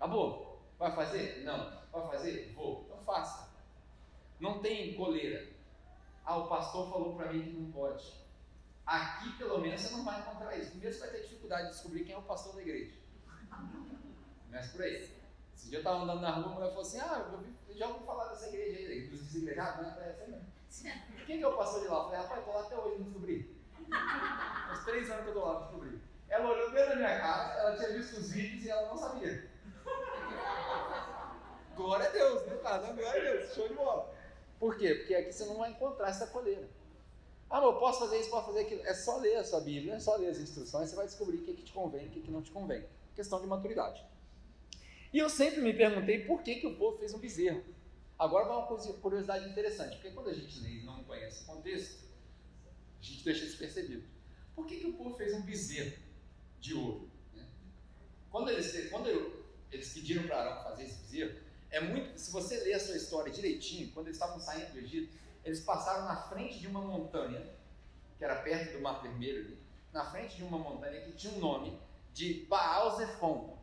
[0.00, 0.62] Acabou.
[0.78, 1.44] Vai fazer?
[1.44, 1.70] Não.
[1.92, 2.54] Vai fazer?
[2.54, 2.84] Vou.
[2.86, 3.50] Então faça.
[4.40, 5.54] Não tem coleira.
[6.24, 8.10] Ah, o pastor falou para mim que não pode.
[8.86, 10.70] Aqui, pelo menos, você não vai encontrar isso.
[10.70, 12.96] Primeiro, você vai ter dificuldade de descobrir quem é o pastor da igreja.
[14.46, 15.15] Começa por aí.
[15.56, 17.26] Esse dia eu estava andando na rua, a mulher falou assim: Ah,
[17.68, 19.96] eu, já ouvi falar dessa igreja aí, dos desigrejados, né?
[19.98, 20.46] É essa mesmo.
[21.26, 21.96] Quem que é o pastor de lá?
[21.96, 23.56] Eu falei: Rapaz, estou lá até hoje, não descobri.
[24.72, 26.00] Uns três anos que eu estou lá, não descobri.
[26.28, 29.50] Ela olhou bem na minha cara, ela tinha visto os vídeos e ela não sabia.
[31.74, 32.92] Glória a Deus, né, cara?
[32.92, 34.14] Glória a Deus, show de bola.
[34.58, 34.94] Por quê?
[34.94, 36.68] Porque aqui você não vai encontrar essa coleira.
[37.48, 38.82] Ah, mas eu posso fazer isso, posso fazer aquilo.
[38.84, 41.42] É só ler a sua Bíblia, é só ler as instruções, você vai descobrir o
[41.42, 42.84] que, que te convém e o que, que não te convém.
[43.14, 44.04] Questão de maturidade.
[45.16, 47.64] E eu sempre me perguntei por que, que o povo fez um bezerro.
[48.18, 48.66] Agora vai uma
[49.00, 52.04] curiosidade interessante, porque quando a gente lê e não conhece o contexto,
[53.00, 54.06] a gente deixa isso percebido.
[54.54, 55.96] Por que, que o povo fez um bezerro
[56.60, 57.10] de ouro?
[57.34, 57.46] Né?
[58.30, 59.08] Quando, eles, quando
[59.72, 62.20] eles pediram para Arão fazer esse bezerro, é muito.
[62.20, 66.04] Se você ler a sua história direitinho, quando eles estavam saindo do Egito, eles passaram
[66.04, 67.42] na frente de uma montanha,
[68.18, 69.58] que era perto do Mar Vermelho ali,
[69.94, 71.80] na frente de uma montanha que tinha um nome
[72.12, 73.55] de Baal Zephon.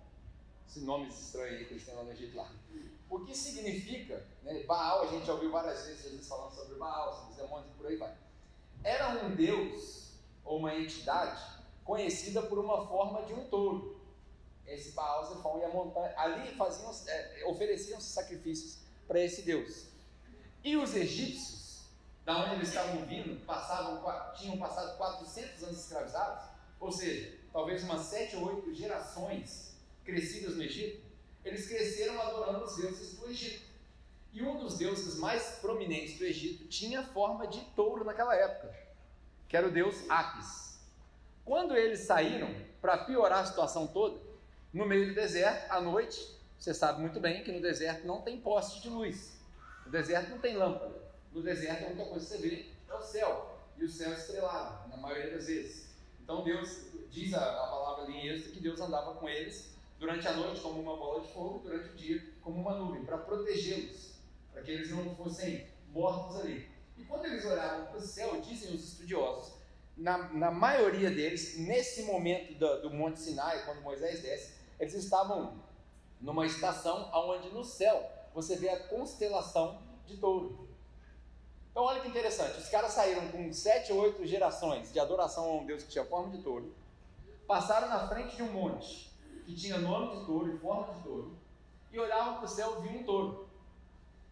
[0.68, 2.52] Esse nome estranho aí que eles têm lá no Egito lá.
[3.10, 7.14] O que significa, né, Baal, a gente já ouviu várias vezes Jesus falando sobre Baal,
[7.14, 8.16] sobre os demônios e por aí vai.
[8.84, 11.42] Era um deus ou uma entidade
[11.84, 14.04] conhecida por uma forma de um touro
[14.66, 16.14] esse Baal Zephon e a montanha.
[16.18, 19.88] Ali faziam, é, ofereciam sacrifícios para esse Deus.
[20.64, 21.86] E os egípcios,
[22.24, 24.02] da onde eles estavam vindo, passavam,
[24.36, 26.50] tinham passado 400 anos escravizados,
[26.80, 29.73] ou seja, talvez umas sete ou oito gerações
[30.04, 31.04] crescidas no Egito,
[31.44, 33.66] eles cresceram adorando os deuses do Egito.
[34.32, 38.74] E um dos deuses mais prominentes do Egito tinha forma de touro naquela época,
[39.48, 40.80] que era o deus Apis.
[41.46, 42.50] Quando eles saíram,
[42.82, 44.20] para piorar a situação toda,
[44.74, 46.20] no meio do deserto, à noite,
[46.58, 49.38] você sabe muito bem que no deserto não tem poste de luz.
[49.86, 50.96] No deserto não tem lâmpada.
[51.32, 53.60] No deserto a única coisa que você vê é o céu.
[53.78, 55.94] E o céu é estrelado, na maioria das vezes.
[56.24, 59.73] Então Deus, diz a, a palavra ali em Êxodo, que Deus andava com eles
[60.04, 63.20] durante a noite como uma bola de fogo, durante o dia como uma nuvem, para
[63.20, 64.16] protegê-los,
[64.52, 66.70] para que eles não fossem mortos ali.
[66.98, 69.54] E quando eles olhavam para o céu, dizem os estudiosos,
[69.96, 75.64] na, na maioria deles, nesse momento do, do Monte Sinai, quando Moisés desce, eles estavam
[76.20, 80.68] numa estação onde no céu você vê a constelação de touro.
[81.72, 85.54] Então olha que interessante, os caras saíram com sete ou oito gerações de adoração a
[85.62, 86.76] um Deus que tinha forma de touro,
[87.48, 89.13] passaram na frente de um monte
[89.46, 91.38] que tinha nome de touro e forma de touro,
[91.92, 93.48] e olhavam para o céu e um touro.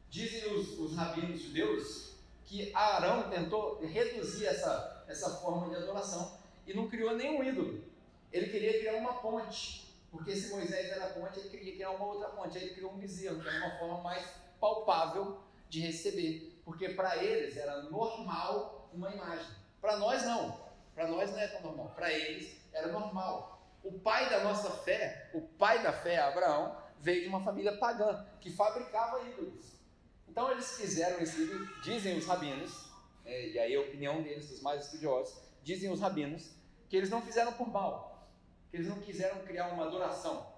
[0.10, 6.74] Dizem os, os rabinos judeus que Arão tentou reduzir essa, essa forma de adoração e
[6.74, 7.84] não criou nenhum ídolo.
[8.32, 12.28] Ele queria criar uma ponte porque se Moisés era ponte, ele queria criar uma outra
[12.30, 12.58] ponte.
[12.58, 14.28] Aí ele criou um bezerro, que era uma forma mais
[14.60, 16.62] palpável de receber.
[16.66, 19.48] Porque para eles era normal uma imagem.
[19.80, 20.60] Para nós não.
[20.94, 21.94] Para nós não é tão normal.
[21.96, 23.61] Para eles era normal.
[23.84, 28.26] O pai da nossa fé, o pai da fé, Abraão, veio de uma família pagã
[28.40, 29.80] que fabricava ídolos.
[30.28, 32.90] Então eles fizeram esse ídolo, dizem os rabinos,
[33.26, 36.52] é, e aí a opinião deles, dos mais estudiosos, dizem os rabinos,
[36.90, 38.30] que eles não fizeram por mal,
[38.70, 40.54] que eles não quiseram criar uma adoração,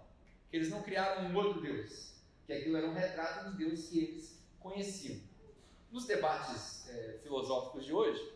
[0.49, 2.13] que eles não criaram um outro Deus,
[2.45, 5.19] que aquilo era um retrato dos deuses que eles conheciam.
[5.91, 8.33] Nos debates é, filosóficos de hoje,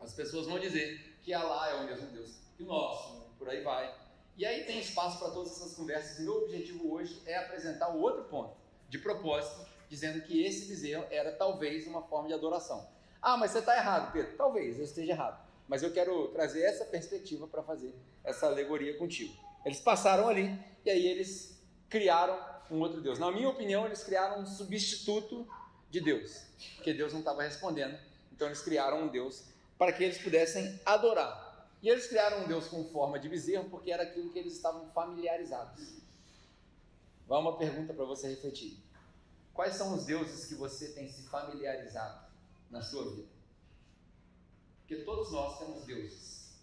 [0.00, 3.62] as pessoas vão dizer que Alá é o mesmo Deus que o nosso, por aí
[3.62, 4.03] vai.
[4.36, 6.18] E aí tem espaço para todas essas conversas.
[6.18, 8.56] Meu objetivo hoje é apresentar o outro ponto,
[8.88, 12.84] de propósito, dizendo que esse bezerro era talvez uma forma de adoração.
[13.22, 14.36] Ah, mas você está errado, Pedro.
[14.36, 15.44] Talvez eu esteja errado.
[15.68, 17.94] Mas eu quero trazer essa perspectiva para fazer
[18.24, 19.32] essa alegoria contigo.
[19.64, 22.38] Eles passaram ali e aí eles criaram
[22.70, 23.20] um outro Deus.
[23.20, 25.46] Na minha opinião, eles criaram um substituto
[25.90, 26.42] de Deus,
[26.74, 27.96] porque Deus não estava respondendo.
[28.32, 29.44] Então eles criaram um Deus
[29.78, 31.43] para que eles pudessem adorar.
[31.84, 34.90] E eles criaram um Deus com forma de bezerro porque era aquilo que eles estavam
[34.92, 35.98] familiarizados.
[37.26, 38.82] Vai uma pergunta para você refletir.
[39.52, 42.32] Quais são os deuses que você tem se familiarizado
[42.70, 43.28] na sua vida?
[44.78, 46.54] Porque todos nós temos deuses.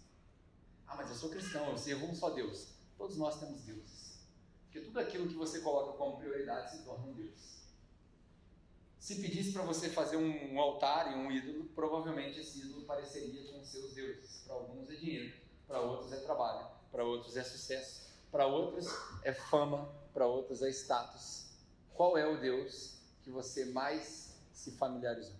[0.88, 2.70] Ah, mas eu sou cristão, eu sirvo um só Deus.
[2.98, 4.26] Todos nós temos deuses.
[4.64, 7.61] Porque tudo aquilo que você coloca como prioridade se torna um Deus.
[9.02, 13.50] Se pedisse para você fazer um, um, altar e um ídolo, provavelmente esse ídolo pareceria
[13.50, 14.44] com os seus deuses.
[14.46, 15.34] Para alguns é dinheiro,
[15.66, 18.86] para outros é trabalho, para outros é sucesso, para outros
[19.24, 21.48] é fama, para outros é status.
[21.92, 25.34] Qual é o Deus que você mais se familiarizou?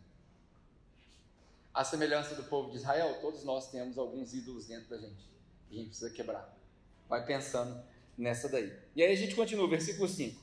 [1.73, 5.25] A semelhança do povo de Israel, todos nós temos alguns ídolos dentro da gente
[5.69, 6.53] que a gente precisa quebrar.
[7.09, 7.81] Vai pensando
[8.19, 8.77] nessa daí.
[8.97, 10.37] E aí a gente continua, versículo 5.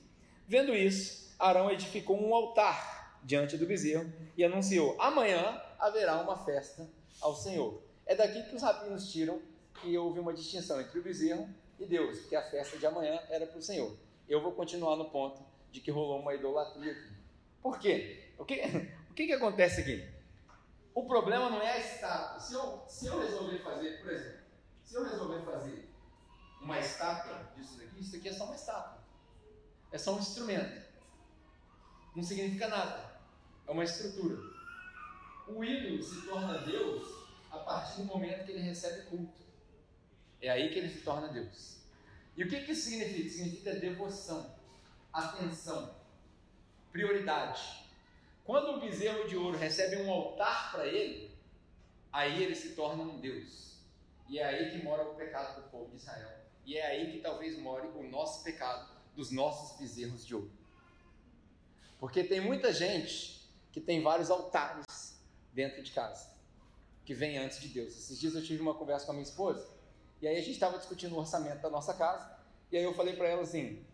[0.48, 6.88] Vendo isso, Arão edificou um altar diante do bezerro e anunciou: Amanhã haverá uma festa
[7.22, 7.82] ao Senhor.
[8.06, 9.42] É daqui que os rabinos tiram
[9.82, 11.48] que houve uma distinção entre o bezerro
[11.80, 13.96] e Deus, porque a festa de amanhã era para o Senhor.
[14.28, 17.14] Eu vou continuar no ponto de que rolou uma idolatria aqui.
[17.62, 18.32] Por quê?
[18.38, 18.62] O que,
[19.10, 20.08] o que, que acontece aqui?
[20.94, 22.40] O problema não é a estátua.
[22.40, 24.40] Se eu, se eu resolver fazer, por exemplo,
[24.84, 25.90] se eu resolver fazer
[26.62, 29.00] uma estátua disso daqui, isso aqui é só uma estátua.
[29.92, 30.90] É só um instrumento.
[32.16, 33.09] Não significa nada.
[33.70, 34.36] É uma estrutura.
[35.48, 37.08] O ídolo se torna Deus
[37.52, 39.42] a partir do momento que ele recebe culto.
[40.42, 41.78] É aí que ele se torna Deus.
[42.36, 43.30] E o que, que isso significa?
[43.30, 44.58] Significa devoção
[45.14, 45.94] atenção,
[46.92, 47.88] prioridade.
[48.44, 51.32] Quando o bezerro de ouro recebe um altar para ele,
[52.12, 53.78] aí ele se torna um Deus.
[54.28, 56.40] E é aí que mora o pecado do povo de Israel.
[56.66, 60.52] E é aí que talvez more o nosso pecado dos nossos bezerros de ouro.
[62.00, 63.39] Porque tem muita gente
[63.80, 65.18] que tem vários altares
[65.54, 66.30] dentro de casa,
[67.06, 67.96] que vem antes de Deus.
[67.98, 69.66] Esses dias eu tive uma conversa com a minha esposa,
[70.22, 72.38] e aí a gente estava discutindo o orçamento da nossa casa,
[72.72, 73.86] e aí eu falei para ela assim: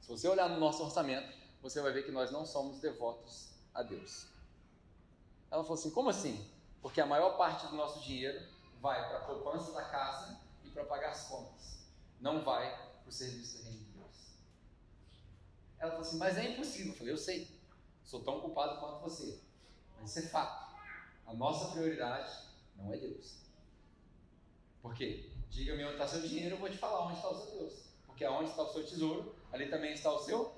[0.00, 3.82] se você olhar no nosso orçamento, você vai ver que nós não somos devotos a
[3.82, 4.26] Deus.
[5.50, 6.46] Ela falou assim: como assim?
[6.82, 8.46] Porque a maior parte do nosso dinheiro
[8.80, 11.86] vai para a poupança da casa e para pagar as contas,
[12.20, 14.34] não vai para o serviço do reino de Deus.
[15.78, 16.92] Ela falou assim: mas é impossível.
[16.92, 17.53] Eu falei: eu sei,
[18.04, 19.40] sou tão culpado quanto você,
[20.00, 20.74] mas isso é fato.
[21.26, 22.30] A nossa prioridade
[22.76, 23.36] não é Deus.
[24.82, 25.30] Por quê?
[25.50, 27.84] Diga-me onde está seu dinheiro, eu vou te falar onde está o seu Deus.
[28.06, 30.54] Porque aonde está o seu tesouro, ali também está o seu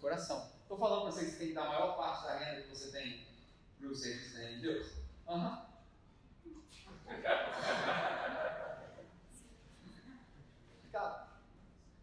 [0.00, 0.50] coração.
[0.62, 2.90] Estou falando para vocês que tem que dar a maior parte da renda que você
[2.90, 3.26] tem
[3.78, 4.92] para o serviço da de Deus?
[5.28, 5.66] Aham.
[6.44, 6.66] Uhum.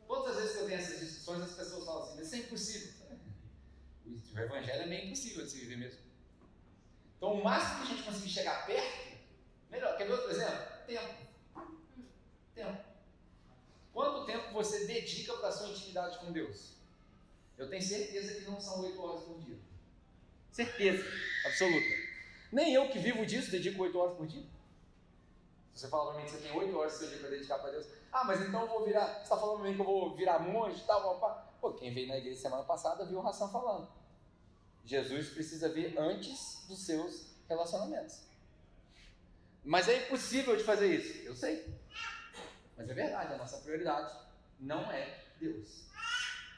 [0.08, 2.93] Todas as vezes que eu tenho essas discussões, as pessoas falam assim, isso é impossível.
[4.34, 6.00] O evangelho é meio impossível de se viver mesmo.
[7.18, 9.18] Então, o máximo que a gente conseguir chegar perto,
[9.70, 9.96] melhor.
[9.96, 10.66] Quer ver outro exemplo?
[10.88, 11.14] Tempo.
[12.56, 12.84] Tempo.
[13.94, 16.74] Quanto tempo você dedica para a sua intimidade com Deus?
[17.58, 19.58] Eu tenho certeza que não são oito horas por dia.
[20.52, 21.04] Certeza,
[21.46, 22.14] absoluta.
[22.52, 24.44] Nem eu que vivo disso dedico oito horas por dia.
[25.74, 27.72] Se você fala para mim que você tem oito horas seu dia para dedicar para
[27.72, 29.08] Deus, ah, mas então eu vou virar.
[29.16, 31.54] Você está falando para mim que eu vou virar monge e tal?
[31.62, 33.88] Pô, quem veio na igreja semana passada viu o Ração falando.
[34.84, 38.22] Jesus precisa vir antes dos seus relacionamentos.
[39.64, 41.26] Mas é impossível de fazer isso.
[41.26, 41.74] Eu sei.
[42.78, 44.14] Mas é verdade, a nossa prioridade
[44.60, 45.86] não é Deus.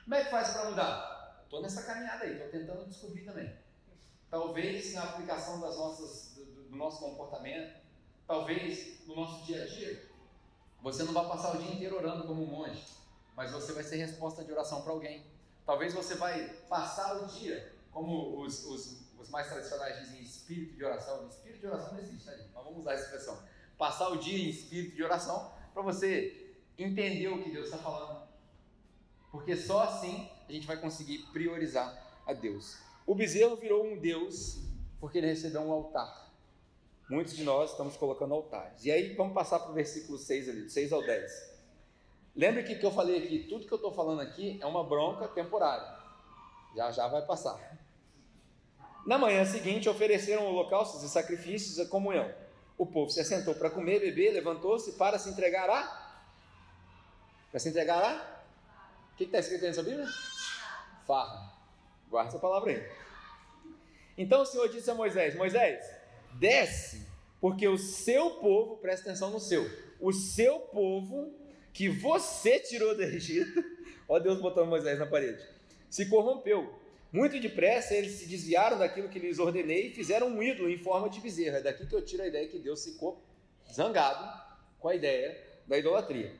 [0.03, 1.41] Como é que faz para mudar?
[1.43, 3.55] Estou nessa caminhada aí, estou tentando descobrir também.
[4.29, 7.79] Talvez na aplicação das nossas, do, do nosso comportamento,
[8.27, 10.09] talvez no nosso dia a dia,
[10.81, 12.85] você não vai passar o dia inteiro orando como um monge,
[13.35, 15.25] mas você vai ser resposta de oração para alguém.
[15.65, 20.83] Talvez você vai passar o dia, como os, os, os mais tradicionais dizem, espírito de
[20.83, 21.29] oração.
[21.29, 22.45] Espírito de oração não existe, né?
[22.53, 23.41] mas vamos usar essa expressão.
[23.77, 28.27] Passar o dia em espírito de oração para você entender o que Deus está falando.
[29.31, 32.77] Porque só assim a gente vai conseguir priorizar a Deus.
[33.07, 34.59] O bezerro virou um Deus
[34.99, 36.33] porque ele recebeu um altar.
[37.09, 38.83] Muitos de nós estamos colocando altares.
[38.83, 41.55] E aí vamos passar para o versículo 6 ali, do 6 ao 10.
[42.35, 45.29] Lembre que que eu falei aqui, tudo que eu estou falando aqui é uma bronca
[45.29, 45.95] temporária.
[46.75, 47.84] Já já vai passar.
[49.05, 52.33] Na manhã seguinte ofereceram holocaustos e sacrifícios à comunhão.
[52.77, 56.23] O povo se assentou para comer, beber, levantou-se para se entregar a.
[57.51, 58.41] Para se entregar a.
[59.13, 60.07] O que está escrito aí na sua Bíblia?
[61.05, 61.53] Farra.
[62.09, 62.83] Guarda essa palavra aí.
[64.17, 65.85] Então o Senhor disse a Moisés: Moisés,
[66.33, 67.07] desce,
[67.39, 71.31] porque o seu povo, presta atenção no seu, o seu povo
[71.71, 73.63] que você tirou do Egito,
[74.09, 75.45] ó Deus botando Moisés na parede,
[75.89, 76.73] se corrompeu
[77.15, 81.09] Muito depressa eles se desviaram daquilo que lhes ordenei e fizeram um ídolo em forma
[81.09, 81.59] de bezerra.
[81.59, 83.23] É daqui que eu tiro a ideia que Deus ficou
[83.73, 84.21] zangado
[84.77, 86.35] com a ideia da idolatria.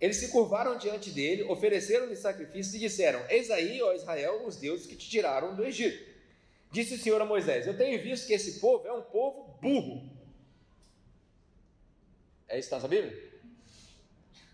[0.00, 4.86] Eles se curvaram diante dele, ofereceram-lhe sacrifícios e disseram: Eis aí, ó Israel, os deuses
[4.86, 6.10] que te tiraram do Egito.
[6.72, 10.10] Disse o Senhor a Moisés: Eu tenho visto que esse povo é um povo burro.
[12.48, 13.14] É isso que está na Bíblia?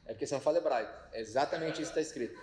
[0.05, 0.93] É porque você não fala hebraico.
[1.13, 2.37] É exatamente isso que está escrito.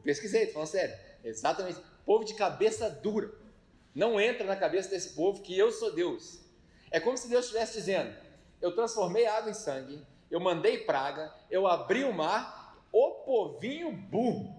[0.00, 0.98] Eu pesquisei, estou falando sério.
[1.22, 1.78] Exatamente.
[2.06, 3.30] Povo de cabeça dura.
[3.94, 6.40] Não entra na cabeça desse povo que eu sou Deus.
[6.90, 8.14] É como se Deus estivesse dizendo:
[8.60, 14.58] Eu transformei água em sangue, eu mandei praga, eu abri o mar, o povinho burro.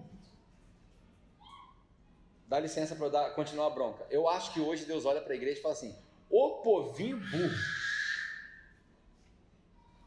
[2.46, 4.06] Dá licença para eu dar, continuar a bronca.
[4.10, 5.94] Eu acho que hoje Deus olha para a igreja e fala assim:
[6.30, 7.56] o povinho burro.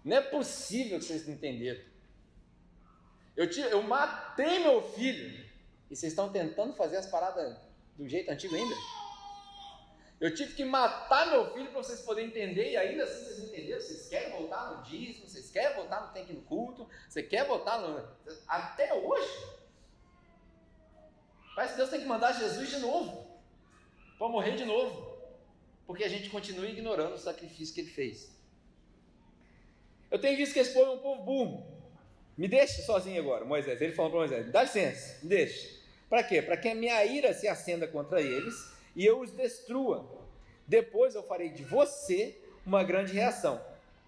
[0.03, 1.83] Não é possível que vocês não entenderam.
[3.35, 5.45] Eu, te, eu matei meu filho
[5.89, 7.57] e vocês estão tentando fazer as paradas
[7.95, 8.75] do jeito antigo ainda?
[10.19, 13.81] Eu tive que matar meu filho para vocês poderem entender, e ainda assim vocês entenderam?
[13.81, 17.79] Vocês querem voltar no dízimo, vocês querem voltar no tem no culto, você quer voltar
[17.79, 18.07] no.
[18.47, 19.29] Até hoje?
[21.53, 23.39] Parece que Deus tem que mandar Jesus de novo,
[24.17, 25.17] para morrer de novo,
[25.85, 28.33] porque a gente continua ignorando o sacrifício que ele fez.
[30.09, 31.74] Eu tenho visto que esse povo é um povo burro.
[32.37, 33.81] Me deixe sozinho agora, Moisés.
[33.81, 35.79] Ele falou para Moisés: dá licença, me deixe.
[36.09, 36.41] Para quê?
[36.41, 38.53] Para que a minha ira se acenda contra eles
[38.95, 40.05] e eu os destrua.
[40.67, 43.61] Depois eu farei de você uma grande reação.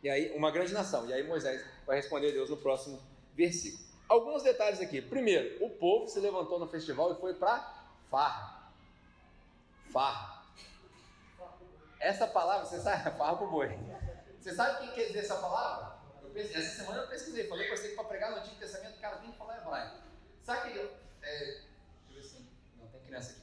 [0.04, 1.08] E aí, uma grande nação.
[1.08, 3.00] E aí Moisés vai responder a Deus no próximo
[3.36, 3.84] versículo.
[4.08, 5.02] Alguns detalhes aqui.
[5.02, 8.72] Primeiro, o povo se levantou no festival e foi para farra.
[9.92, 10.44] Farra.
[12.00, 13.04] Essa palavra, você sabe?
[13.18, 13.78] Farra pro boi.
[14.40, 15.97] Você sabe o que quer dizer essa palavra?
[16.40, 19.32] Essa semana eu pesquisei, falei com você que para pregar no Antigo Testamento, cara tem
[19.32, 19.98] que falar hebraico.
[20.44, 20.92] Sabe que eu.
[21.22, 21.62] É,
[22.16, 22.46] eu se.
[22.78, 23.42] Não, tem criança aqui.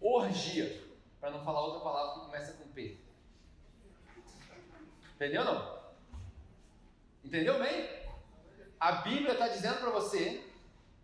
[0.00, 0.82] Orgia,
[1.18, 2.98] para não falar outra palavra que começa com P.
[5.14, 5.82] Entendeu não?
[7.24, 7.88] Entendeu bem?
[8.78, 10.44] A Bíblia está dizendo para você,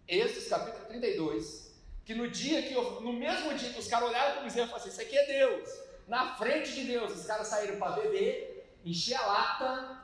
[0.06, 4.40] Êxodo capítulo 32, que no dia que, no mesmo dia que os caras olharam para
[4.40, 5.70] o bezerro e falaram assim, isso aqui é Deus,
[6.08, 9.97] na frente de Deus, os caras saíram para beber, encher a lata,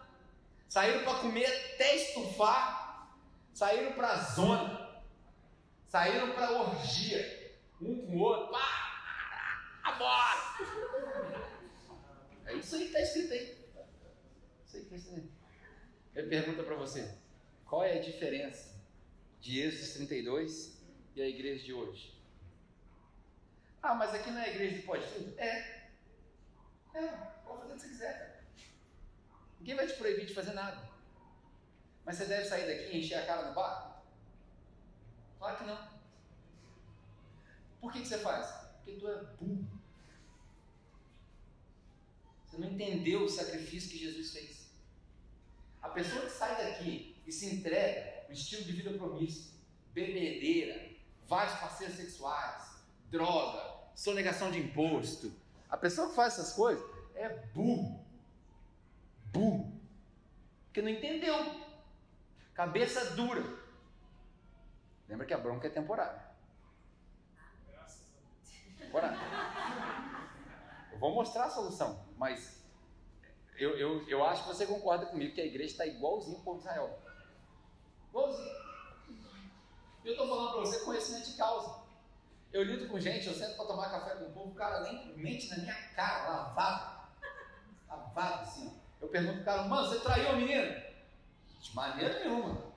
[0.74, 3.16] saíram para comer até estufar,
[3.52, 5.04] saíram para a zona,
[5.87, 10.34] saíram para orgia, um com o outro, pá, a bola.
[12.46, 13.56] É isso aí que está escrito aí.
[14.66, 15.30] Isso aí que está escrito aí.
[16.16, 17.18] Eu pergunto para você,
[17.64, 18.74] qual é a diferença
[19.40, 20.76] de Êxodo 32
[21.14, 22.20] e a igreja de hoje?
[23.80, 25.38] Ah, mas aqui não é a igreja de pode tudo?
[25.38, 25.88] É.
[26.94, 27.06] É,
[27.44, 28.34] pode fazer o que você quiser, cara.
[29.64, 30.79] Ninguém vai te proibir de fazer nada.
[32.05, 34.05] Mas você deve sair daqui e encher a cara no bar?
[35.38, 35.88] Claro que não.
[37.81, 38.46] Por que, que você faz?
[38.77, 39.66] Porque tu é burro.
[42.44, 44.70] Você não entendeu o sacrifício que Jesus fez.
[45.81, 49.59] A pessoa que sai daqui e se entrega um estilo de vida promíscuo,
[49.94, 50.90] bebedeira,
[51.27, 55.33] vários parceiros sexuais, droga, sonegação de imposto.
[55.70, 58.04] A pessoa que faz essas coisas é burro.
[59.35, 59.68] Burro.
[60.66, 61.37] Porque não entendeu.
[62.55, 63.42] Cabeça dura.
[65.09, 66.23] Lembra que a bronca é temporária.
[68.79, 69.18] Temporária.
[70.92, 72.62] Eu vou mostrar a solução, mas
[73.57, 76.61] eu, eu, eu acho que você concorda comigo que a igreja está igualzinho o povo
[76.61, 76.97] de Israel.
[78.11, 78.64] Igualzinho.
[80.05, 81.83] Eu estou falando para você conhecimento de causa.
[82.52, 85.17] Eu lido com gente, eu sento para tomar café com o povo, o cara nem
[85.17, 87.08] mente na minha cara, lavado.
[87.88, 88.83] Lavado assim.
[89.05, 90.83] Eu pergunto pro cara, mano, você traiu a menina?
[91.61, 92.73] De maneira nenhuma.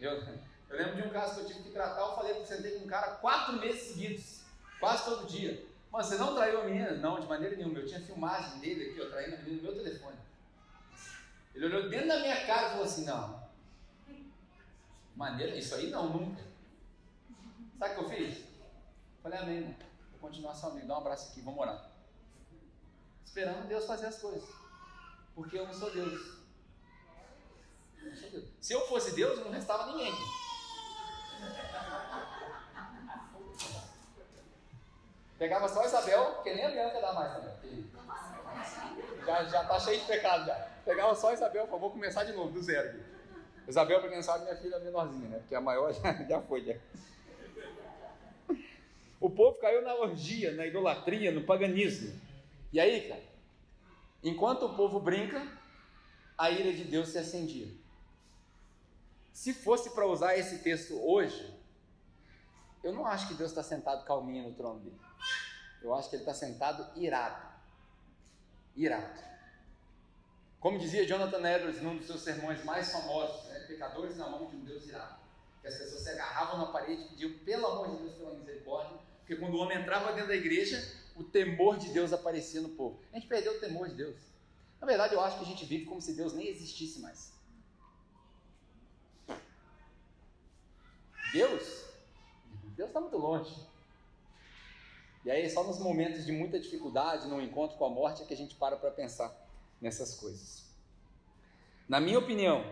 [0.00, 2.72] Eu, eu lembro de um caso que eu tive que tratar, eu falei, eu sentei
[2.72, 4.42] com um cara quatro meses seguidos,
[4.80, 5.64] quase todo dia.
[5.90, 6.96] Mano, você não traiu a menina?
[6.96, 7.78] Não, de maneira nenhuma.
[7.78, 10.16] Eu tinha filmagem dele aqui, eu traindo a menina no meu telefone.
[11.54, 13.48] Ele olhou dentro da minha cara e falou assim, não.
[15.14, 16.42] Maneira, isso aí não, nunca.
[17.78, 18.44] Sabe o que eu fiz?
[19.22, 19.76] Falei, amém, mano.
[20.10, 21.85] Vou continuar seu amigo, dá um abraço aqui, vamos orar.
[23.36, 24.48] Esperando Deus fazer as coisas.
[25.34, 26.38] Porque eu não sou Deus.
[28.62, 30.10] Se eu fosse Deus, não restava ninguém.
[35.38, 37.90] Pegava só Isabel, que nem a Bianca dá mais também.
[39.26, 40.54] Já, já tá cheio de pecado já.
[40.82, 43.04] Pegava só Isabel, por favor, começar de novo, do zero.
[43.68, 45.38] Isabel, para quem sabe, minha filha é menorzinha, né?
[45.40, 46.64] Porque a maior já, já foi.
[46.64, 46.74] Já.
[49.20, 52.24] O povo caiu na orgia, na idolatria, no paganismo.
[52.76, 53.22] E aí, cara,
[54.22, 55.40] enquanto o povo brinca,
[56.36, 57.74] a ira de Deus se acendia.
[59.32, 61.56] Se fosse para usar esse texto hoje,
[62.82, 65.00] Eu não acho que Deus está sentado calminho no trono dele.
[65.82, 67.44] Eu acho que ele está sentado irado.
[68.76, 69.20] Irado.
[70.60, 73.60] Como dizia Jonathan Edwards num dos seus sermões mais famosos, né?
[73.60, 75.16] pecadores na mão de um Deus irado.
[75.62, 78.98] Que as pessoas se agarravam na parede e pediam, pelo amor de Deus, pela misericórdia,
[79.18, 83.00] porque quando o homem entrava dentro da igreja, o temor de Deus aparecia no povo.
[83.12, 84.16] A gente perdeu o temor de Deus.
[84.80, 87.32] Na verdade, eu acho que a gente vive como se Deus nem existisse mais.
[91.32, 91.84] Deus,
[92.76, 93.54] Deus está muito longe.
[95.24, 98.34] E aí, só nos momentos de muita dificuldade, no encontro com a morte, é que
[98.34, 99.34] a gente para para pensar
[99.80, 100.64] nessas coisas.
[101.88, 102.64] Na minha opinião,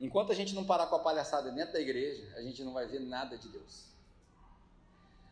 [0.00, 2.86] enquanto a gente não parar com a palhaçada dentro da igreja, a gente não vai
[2.86, 3.95] ver nada de Deus.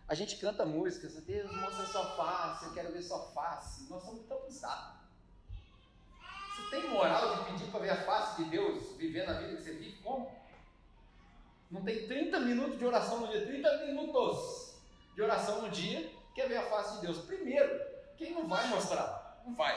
[0.06, 3.88] A gente canta músicas, Deus mostra sua face, eu quero ver sua face.
[3.88, 5.04] Nós somos tão cansados.
[6.54, 9.62] Você tem moral de pedir para ver a face de Deus, viver na vida que
[9.62, 10.02] você vive?
[10.02, 10.30] Como?
[11.70, 14.74] Não tem 30 minutos de oração no dia, 30 minutos
[15.14, 17.18] de oração no dia, quer ver a face de Deus.
[17.24, 17.80] Primeiro,
[18.16, 19.42] quem não vai mostrar?
[19.44, 19.74] Não vai.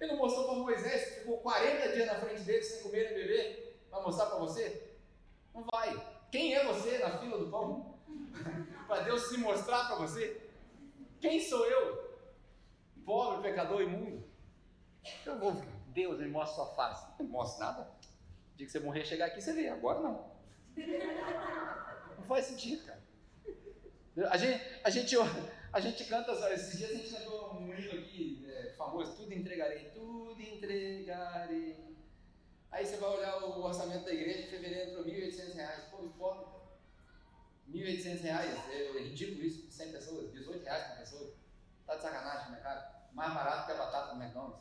[0.00, 3.14] Ele não mostrou para Moisés, que ficou 40 dias na frente dele sem comer nem
[3.14, 3.78] beber?
[3.90, 4.96] Vai mostrar para você?
[5.54, 5.94] Não vai.
[6.30, 7.91] Quem é você na fila do pão?
[8.86, 10.48] para Deus se mostrar para você?
[11.20, 12.12] Quem sou eu?
[13.04, 14.24] Pobre, pecador, imundo.
[15.26, 17.06] Eu vou, Deus me mostra sua face.
[17.18, 17.90] Não mostra nada.
[18.52, 19.68] O dia que você morrer, chegar aqui, você vê.
[19.68, 20.32] Agora não.
[22.18, 23.02] Não faz sentido, cara.
[24.30, 25.16] A gente, a gente,
[25.72, 29.90] a gente canta, esses dias a gente cantou um hino aqui é, famoso, tudo entregarei,
[29.90, 31.96] tudo entregarei.
[32.70, 35.84] Aí você vai olhar o orçamento da igreja, em fevereiro entrou 1.800 reais.
[35.84, 36.44] Pô, pobre,
[37.72, 41.34] 1.800 reais, é, é ridículo isso, 100 pessoas, 18 reais por pessoa.
[41.86, 43.08] Tá de sacanagem, né, cara?
[43.12, 44.60] Mais barato que a batata do McDonald's.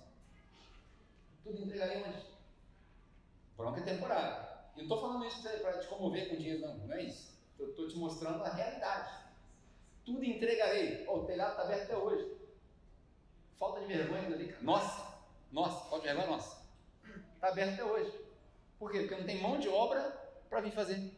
[1.44, 2.26] Tudo entregarei onde?
[3.58, 4.50] Bronca é temporária.
[4.76, 7.38] E não estou falando isso para te comover com dinheiro, não, não é isso.
[7.60, 9.22] Estou te mostrando a realidade.
[10.06, 11.06] Tudo entregarei.
[11.08, 12.38] Oh, o telhado está aberto até hoje.
[13.58, 14.64] Falta de vergonha ali, cara.
[14.64, 15.18] Nossa,
[15.52, 16.66] nossa, falta de vergonha nossa.
[17.36, 18.20] Está aberto até hoje.
[18.80, 19.02] Por quê?
[19.02, 20.02] Porque não tem mão de obra
[20.50, 21.12] para vir fazer.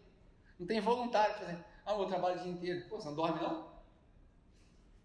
[0.60, 1.66] Não tem voluntário para fazer.
[1.86, 2.90] Ah, eu trabalho o dia inteiro.
[2.90, 3.72] Pô, você não dorme não?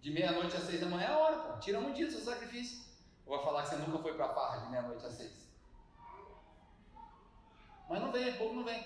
[0.01, 1.59] De meia-noite às seis da manhã é a hora, pô.
[1.59, 2.85] Tira um dia do seu sacrifício.
[3.27, 5.33] Eu vou falar que você nunca foi para a farra de meia-noite às seis.
[7.89, 8.85] Mas não vem, o povo não vem.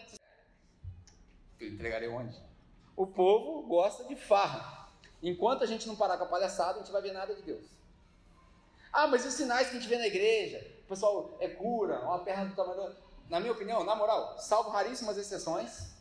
[1.61, 2.41] Eu entregarei onde?
[2.97, 4.89] O povo gosta de farra.
[5.23, 7.65] Enquanto a gente não parar com a palhaçada, a gente vai ver nada de Deus.
[8.93, 12.19] Ah, mas os sinais que a gente vê na igreja, o pessoal é cura, uma
[12.19, 12.95] perna do tamanho.
[13.29, 15.95] Na minha opinião, na moral, salvo raríssimas exceções,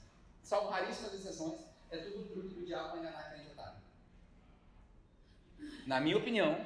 [0.43, 1.61] salvo raríssimas exceções,
[1.91, 3.77] é tudo truque do diabo para enganar crente otário.
[5.85, 6.65] Na minha opinião,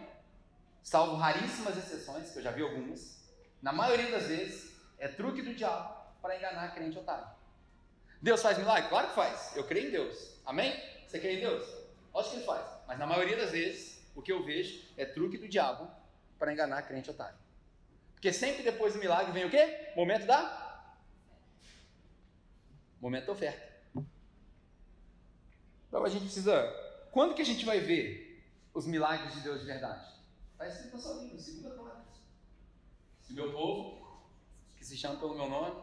[0.84, 3.24] salvo raríssimas exceções, que eu já vi algumas,
[3.62, 7.28] na maioria das vezes, é truque do diabo para enganar crente otário.
[8.22, 8.88] Deus faz milagre?
[8.90, 9.56] Claro que faz.
[9.56, 10.40] Eu creio em Deus.
[10.46, 10.74] Amém?
[11.08, 11.68] Você crê em Deus?
[12.14, 12.66] Lógico que ele faz.
[12.88, 15.90] Mas na maioria das vezes, o que eu vejo é truque do diabo
[16.38, 17.38] para enganar crente otário.
[18.14, 19.92] Porque sempre depois do milagre vem o quê?
[19.96, 20.96] Momento da?
[23.02, 23.65] Momento da oferta.
[25.96, 26.62] Então a gente precisa.
[27.10, 30.06] Quando que a gente vai ver os milagres de Deus de verdade?
[30.52, 32.18] Está escrito na sua Bíblia, segunda Crônicas.
[33.22, 34.28] Se meu povo,
[34.76, 35.82] que se chama pelo meu nome,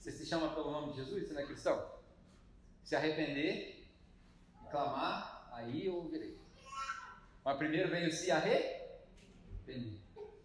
[0.00, 1.28] você se chama pelo nome de Jesus?
[1.28, 1.92] Você não é cristão?
[2.82, 3.86] Se arrepender
[4.64, 6.36] e clamar, aí eu ouvirei.
[7.44, 10.00] Mas primeiro vem o se arrepender.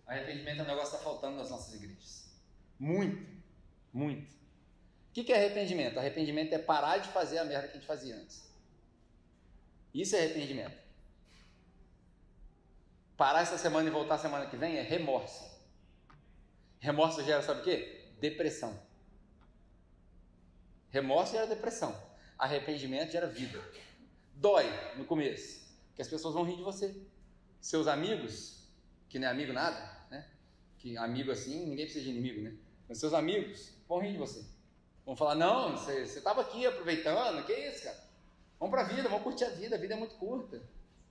[0.05, 2.29] Arrependimento é um negócio que está faltando nas nossas igrejas.
[2.77, 3.27] Muito,
[3.91, 4.31] muito.
[5.09, 5.97] O que é arrependimento?
[5.97, 8.50] Arrependimento é parar de fazer a merda que a gente fazia antes.
[9.93, 10.79] Isso é arrependimento.
[13.17, 15.43] Parar essa semana e voltar semana que vem é remorso.
[16.79, 18.09] Remorso gera, sabe o quê?
[18.19, 18.79] Depressão.
[20.89, 21.95] Remorso gera depressão.
[22.37, 23.61] Arrependimento gera vida.
[24.33, 24.65] Dói
[24.97, 25.61] no começo,
[25.95, 26.99] que as pessoas vão rir de você.
[27.59, 28.67] Seus amigos,
[29.07, 29.77] que não é amigo nada,
[30.09, 30.27] né?
[30.79, 32.57] Que amigo assim, ninguém precisa de inimigo, né?
[32.89, 34.43] Mas seus amigos vão rir de você.
[35.05, 38.10] Vão falar: não, você estava aqui aproveitando, que isso, cara?
[38.61, 40.61] Vamos para a vida, vamos curtir a vida, a vida é muito curta.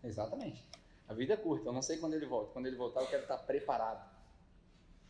[0.04, 0.64] Exatamente.
[1.08, 2.52] A vida é curta, eu não sei quando ele volta.
[2.52, 4.08] Quando ele voltar, eu quero estar preparado.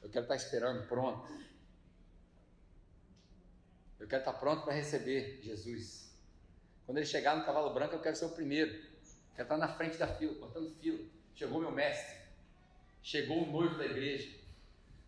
[0.03, 1.31] Eu quero estar esperando, pronto.
[3.99, 6.17] Eu quero estar pronto para receber Jesus.
[6.87, 8.73] Quando ele chegar no cavalo branco, eu quero ser o primeiro.
[8.73, 10.99] Eu quero estar na frente da fila, cortando fila.
[11.35, 12.17] Chegou meu mestre.
[13.03, 14.35] Chegou o noivo da igreja.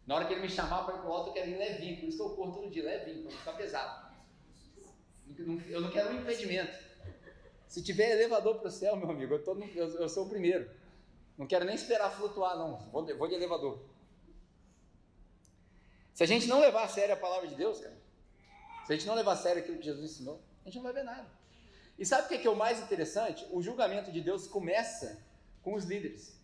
[0.07, 1.99] Na hora que ele me chamar para ir para o alto, eu quero ir levinho.
[1.99, 4.13] Por isso que eu corro todo dia, levinho, para não ficar pesado.
[5.71, 6.92] Eu não quero um impedimento.
[7.73, 10.71] Se tiver elevador para o céu, meu amigo, eu, no, eu, eu, sou o primeiro.
[11.39, 12.77] Não quero nem esperar flutuar, não.
[12.93, 13.83] Vou de, vou de elevador.
[16.13, 17.97] Se a gente não levar a sério a palavra de Deus, cara,
[18.87, 20.93] se a gente não levar a sério aquilo que Jesus ensinou, a gente não vai
[20.93, 21.27] ver nada.
[21.99, 23.47] E sabe o que é, que é o mais interessante?
[23.51, 25.25] O julgamento de Deus começa
[25.63, 26.39] com os líderes.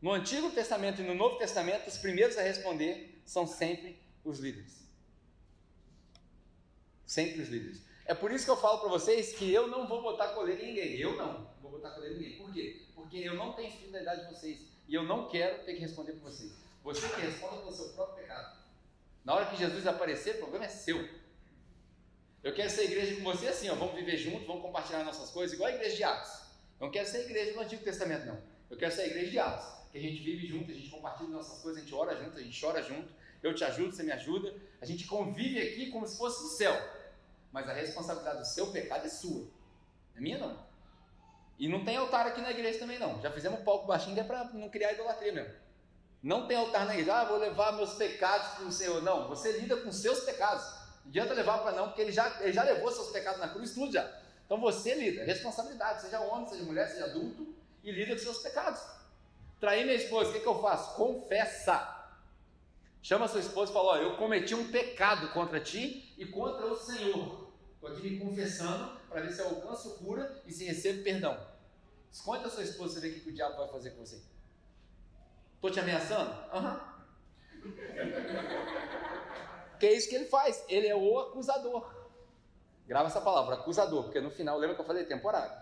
[0.00, 4.88] No Antigo Testamento e no Novo Testamento, os primeiros a responder são sempre os líderes.
[7.04, 7.89] Sempre os líderes.
[8.10, 10.66] É por isso que eu falo para vocês que eu não vou botar coleira em
[10.66, 10.98] ninguém.
[10.98, 12.38] Eu não vou botar coleira em ninguém.
[12.38, 12.82] Por quê?
[12.92, 14.66] Porque eu não tenho filho da idade de vocês.
[14.88, 16.50] E eu não quero ter que responder por vocês.
[16.82, 18.58] Você que responda pelo seu próprio pecado.
[19.24, 21.08] Na hora que Jesus aparecer, o problema é seu.
[22.42, 25.54] Eu quero ser igreja com você assim, ó, vamos viver juntos, vamos compartilhar nossas coisas,
[25.54, 26.32] igual a igreja de Atos.
[26.80, 28.42] Eu não quero ser igreja do Antigo Testamento, não.
[28.68, 31.62] Eu quero ser igreja de Atos, que a gente vive junto, a gente compartilha nossas
[31.62, 33.08] coisas, a gente ora junto, a gente chora junto,
[33.40, 34.52] eu te ajudo, você me ajuda.
[34.80, 36.74] A gente convive aqui como se fosse o céu.
[37.52, 39.48] Mas a responsabilidade do seu pecado é sua.
[40.16, 40.58] É minha não.
[41.58, 43.20] E não tem altar aqui na igreja também não.
[43.20, 45.52] Já fizemos um palco baixinho que é para não criar idolatria mesmo.
[46.22, 47.14] Não tem altar na igreja.
[47.14, 49.02] Ah, vou levar meus pecados para o Senhor.
[49.02, 50.64] Não, você lida com seus pecados.
[51.04, 53.72] Não adianta levar para não, porque ele já, ele já levou seus pecados na cruz,
[53.72, 54.10] tudo já.
[54.44, 58.80] Então você lida, responsabilidade, seja homem, seja mulher, seja adulto, e lida com seus pecados.
[59.58, 60.96] Trair minha esposa, o que, que eu faço?
[60.96, 62.00] Confessa.
[63.02, 66.76] Chama sua esposa e fala: Ó, eu cometi um pecado contra ti e contra o
[66.76, 67.39] Senhor.
[67.80, 71.48] Estou aqui me confessando para ver se eu alcanço cura e se recebo perdão.
[72.12, 74.20] Esconde a sua esposa e ver o que o diabo vai fazer com você.
[75.54, 76.30] Estou te ameaçando?
[76.52, 76.78] Aham.
[77.64, 77.72] Uhum.
[79.78, 80.62] que é isso que ele faz.
[80.68, 81.90] Ele é o acusador.
[82.86, 85.58] Grava essa palavra, acusador, porque no final, lembra que eu falei temporário?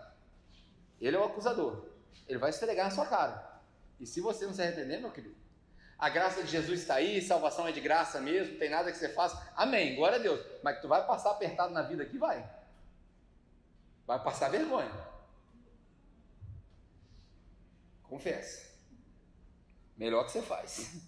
[0.99, 1.85] Ele é o acusador.
[2.27, 3.61] Ele vai esfregar na sua cara.
[3.97, 5.38] E se você não se arrepender, meu querido,
[5.99, 8.97] a graça de Jesus está aí, salvação é de graça mesmo, não tem nada que
[8.97, 9.51] você faça.
[9.53, 10.39] Amém, glória a Deus.
[10.63, 12.17] Mas tu vai passar apertado na vida aqui?
[12.17, 12.49] Vai.
[14.07, 14.89] Vai passar vergonha.
[18.03, 18.69] Confessa.
[19.97, 21.03] Melhor que você faz.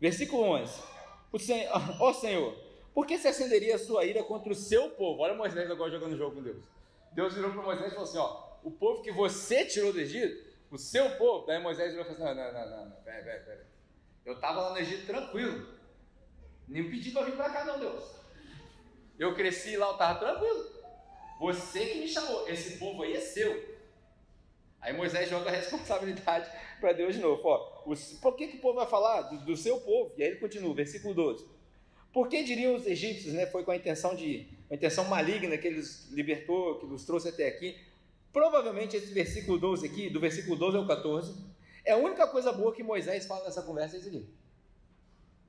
[0.00, 0.82] Versículo 11.
[1.30, 2.56] O Senhor, ó Senhor,
[2.94, 5.20] por que se acenderia a sua ira contra o seu povo?
[5.20, 6.64] Olha Moisés agora jogando jogo com Deus.
[7.12, 10.42] Deus virou para Moisés e falou assim: ó, o povo que você tirou do Egito,
[10.70, 11.44] o seu povo.
[11.44, 13.75] Daí Moisés virou e falou assim: não, não, não, não, pera, pera, pera.
[14.26, 15.64] Eu estava lá no Egito tranquilo.
[16.66, 18.02] Nem pedi para vir para cá, não, Deus.
[19.16, 20.66] Eu cresci lá, eu estava tranquilo.
[21.38, 22.48] Você que me chamou.
[22.48, 23.76] Esse povo aí é seu.
[24.80, 26.50] Aí Moisés joga a responsabilidade
[26.80, 27.40] para Deus de novo.
[27.44, 27.84] Ó,
[28.20, 30.12] por que, que o povo vai falar do, do, seu povo?
[30.16, 31.46] E aí ele continua, versículo 12.
[32.12, 33.46] Por que diriam os egípcios, né?
[33.46, 37.46] Foi com a intenção de, a intenção maligna que eles libertou, que nos trouxe até
[37.46, 37.76] aqui.
[38.32, 41.32] Provavelmente esse versículo 12 aqui, do versículo 12 ao 14,
[41.86, 44.28] é a única coisa boa que Moisés fala nessa conversa é isso aqui.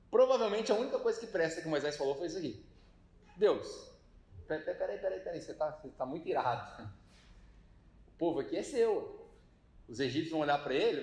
[0.08, 2.64] Provavelmente a única coisa que presta que Moisés falou foi isso aqui.
[3.36, 3.90] Deus,
[4.46, 6.90] peraí, peraí, peraí, você está tá muito irado.
[8.06, 9.28] O povo aqui é seu.
[9.88, 11.02] Os egípcios vão olhar para ele,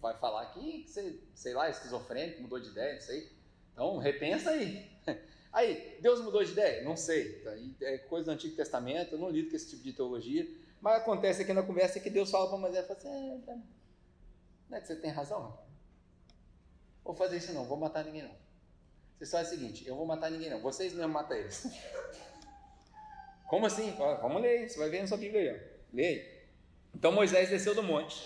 [0.00, 3.32] vai, falar que você, sei lá, esquizofrênico, mudou de ideia, não sei.
[3.72, 4.90] Então, repensa aí.
[5.52, 6.82] Aí, Deus mudou de ideia?
[6.82, 7.38] Não sei.
[7.44, 7.52] Tá
[7.82, 10.48] é coisa do Antigo Testamento, eu não lido com esse tipo de teologia.
[10.80, 13.56] Mas acontece aqui na conversa que Deus fala para Moisés, fala assim, é, tá
[14.68, 15.58] não é que você tem razão?
[17.04, 18.34] Vou fazer isso não, vou matar ninguém não.
[19.18, 21.66] Você só é o seguinte, eu vou matar ninguém não, vocês não matam eles.
[23.48, 23.94] Como assim?
[24.20, 25.60] Vamos ler, você vai ver na sua Bíblia aí.
[25.92, 26.34] Lê aí.
[26.94, 28.16] Então Moisés desceu do monte,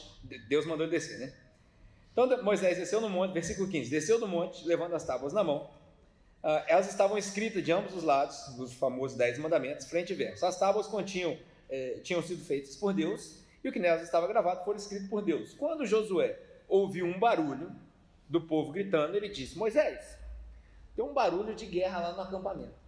[0.49, 1.34] Deus mandou ele descer, né?
[2.12, 5.70] Então Moisés desceu no monte, versículo 15, desceu do monte, levando as tábuas na mão.
[6.43, 10.47] Uh, elas estavam escritas de ambos os lados, dos famosos Dez Mandamentos, frente e verso.
[10.47, 11.36] As tábuas continham,
[11.68, 15.22] eh, tinham sido feitas por Deus e o que nelas estava gravado foi escrito por
[15.22, 15.54] Deus.
[15.54, 16.38] Quando Josué
[16.68, 17.74] ouviu um barulho
[18.28, 20.18] do povo gritando, ele disse: Moisés,
[20.94, 22.78] tem um barulho de guerra lá no acampamento.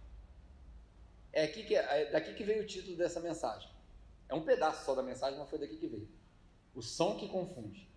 [1.33, 3.69] É, aqui que, é daqui que veio o título dessa mensagem.
[4.27, 6.09] É um pedaço só da mensagem, mas foi daqui que veio.
[6.75, 7.87] O som que confunde,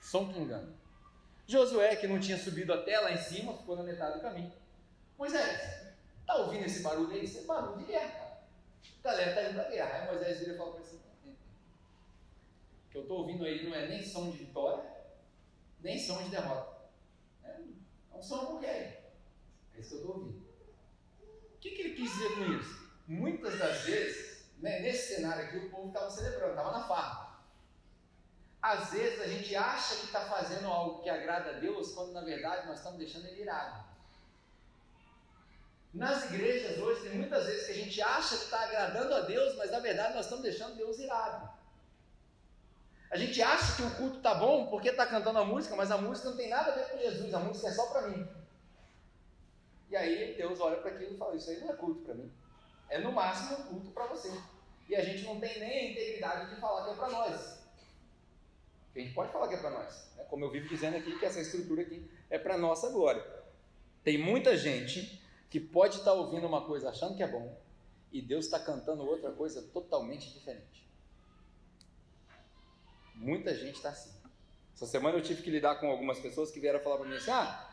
[0.00, 0.72] o som que engana.
[1.46, 4.52] Josué, que não tinha subido até lá em cima, ficou na metade do caminho.
[5.18, 5.94] Moisés,
[6.26, 7.24] tá ouvindo esse barulho aí?
[7.24, 8.42] Isso é barulho de guerra, cara.
[9.04, 9.94] A galera tá indo pra guerra.
[9.94, 11.00] Aí Moisés vira e fala para ele assim,
[12.92, 14.84] que eu estou ouvindo aí não é nem som de vitória,
[15.80, 16.76] nem som de derrota.
[17.42, 19.14] É, é um som qualquer.
[19.74, 20.42] É isso que eu estou ouvindo.
[21.54, 22.92] O que, que ele quis dizer com isso?
[23.08, 27.42] Muitas das vezes, né, nesse cenário aqui, o povo estava celebrando, estava na farra.
[28.60, 32.20] Às vezes a gente acha que está fazendo algo que agrada a Deus, quando na
[32.20, 33.84] verdade nós estamos deixando ele irado.
[35.94, 39.56] Nas igrejas hoje tem muitas vezes que a gente acha que está agradando a Deus,
[39.56, 41.51] mas na verdade nós estamos deixando Deus irado.
[43.12, 45.98] A gente acha que o culto está bom porque está cantando a música, mas a
[45.98, 48.26] música não tem nada a ver com Jesus, a música é só para mim.
[49.90, 52.32] E aí Deus olha para aquilo e fala: Isso aí não é culto para mim.
[52.88, 54.32] É no máximo um culto para você.
[54.88, 57.62] E a gente não tem nem a integridade de falar que é para nós.
[58.96, 60.10] A gente pode falar que é para nós.
[60.16, 60.24] Né?
[60.30, 63.22] Como eu vivo dizendo aqui, que essa estrutura aqui é para nossa glória.
[64.02, 67.54] Tem muita gente que pode estar tá ouvindo uma coisa achando que é bom,
[68.10, 70.81] e Deus está cantando outra coisa totalmente diferente.
[73.14, 74.10] Muita gente está assim.
[74.74, 77.30] Essa semana eu tive que lidar com algumas pessoas que vieram falar para mim assim:
[77.30, 77.72] ah,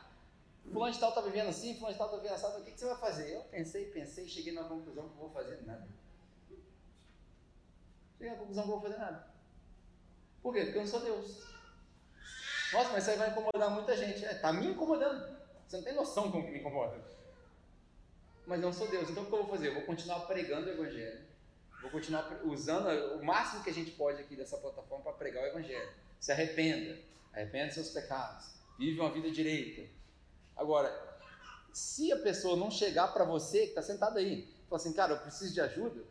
[0.72, 2.80] fulano de tal está vivendo assim, fulano de tal está vivendo assim, o que, que
[2.80, 3.36] você vai fazer?
[3.36, 5.88] Eu pensei, pensei, cheguei na conclusão que não vou fazer nada.
[8.18, 9.28] Cheguei na conclusão que não vou fazer nada.
[10.42, 10.64] Por quê?
[10.64, 11.44] Porque eu não sou Deus.
[12.72, 14.24] Nossa, mas isso aí vai incomodar muita gente.
[14.24, 15.38] É, tá me incomodando.
[15.68, 17.00] Você não tem noção como me incomoda.
[18.46, 19.10] Mas não sou Deus.
[19.10, 19.70] Então o que eu vou fazer?
[19.70, 21.29] Eu vou continuar pregando o Evangelho.
[21.82, 25.48] Vou continuar usando o máximo que a gente pode aqui dessa plataforma para pregar o
[25.48, 25.90] Evangelho.
[26.20, 27.00] Se arrependa.
[27.32, 28.54] Arrependa dos seus pecados.
[28.78, 29.90] Vive uma vida direita.
[30.56, 30.90] Agora,
[31.72, 35.20] se a pessoa não chegar para você, que está sentado aí, falar assim, cara, eu
[35.20, 36.04] preciso de ajuda,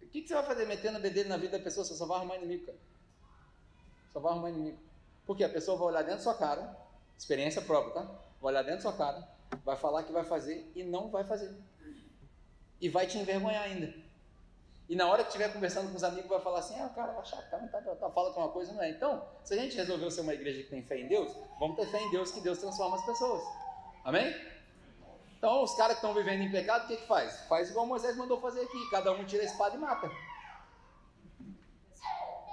[0.00, 1.84] o que, que você vai fazer metendo a bedelho na vida da pessoa?
[1.84, 2.78] Você só vai arrumar inimigo, cara.
[4.12, 4.78] Só vai arrumar inimigo.
[5.26, 6.76] Porque a pessoa vai olhar dentro da sua cara,
[7.18, 8.02] experiência própria, tá?
[8.40, 9.28] Vai olhar dentro da sua cara,
[9.64, 11.54] vai falar que vai fazer e não vai fazer.
[12.80, 14.03] E vai te envergonhar ainda.
[14.88, 17.12] E na hora que estiver conversando com os amigos, vai falar assim: ah, o cara
[17.12, 18.90] vai achar tá, tá, tá, fala que uma coisa não é.
[18.90, 21.86] Então, se a gente resolveu ser uma igreja que tem fé em Deus, vamos ter
[21.86, 23.42] fé em Deus que Deus transforma as pessoas.
[24.04, 24.34] Amém?
[25.38, 27.40] Então, os caras que estão vivendo em pecado, o que, que faz?
[27.48, 30.10] Faz igual Moisés mandou fazer aqui: cada um tira a espada e mata.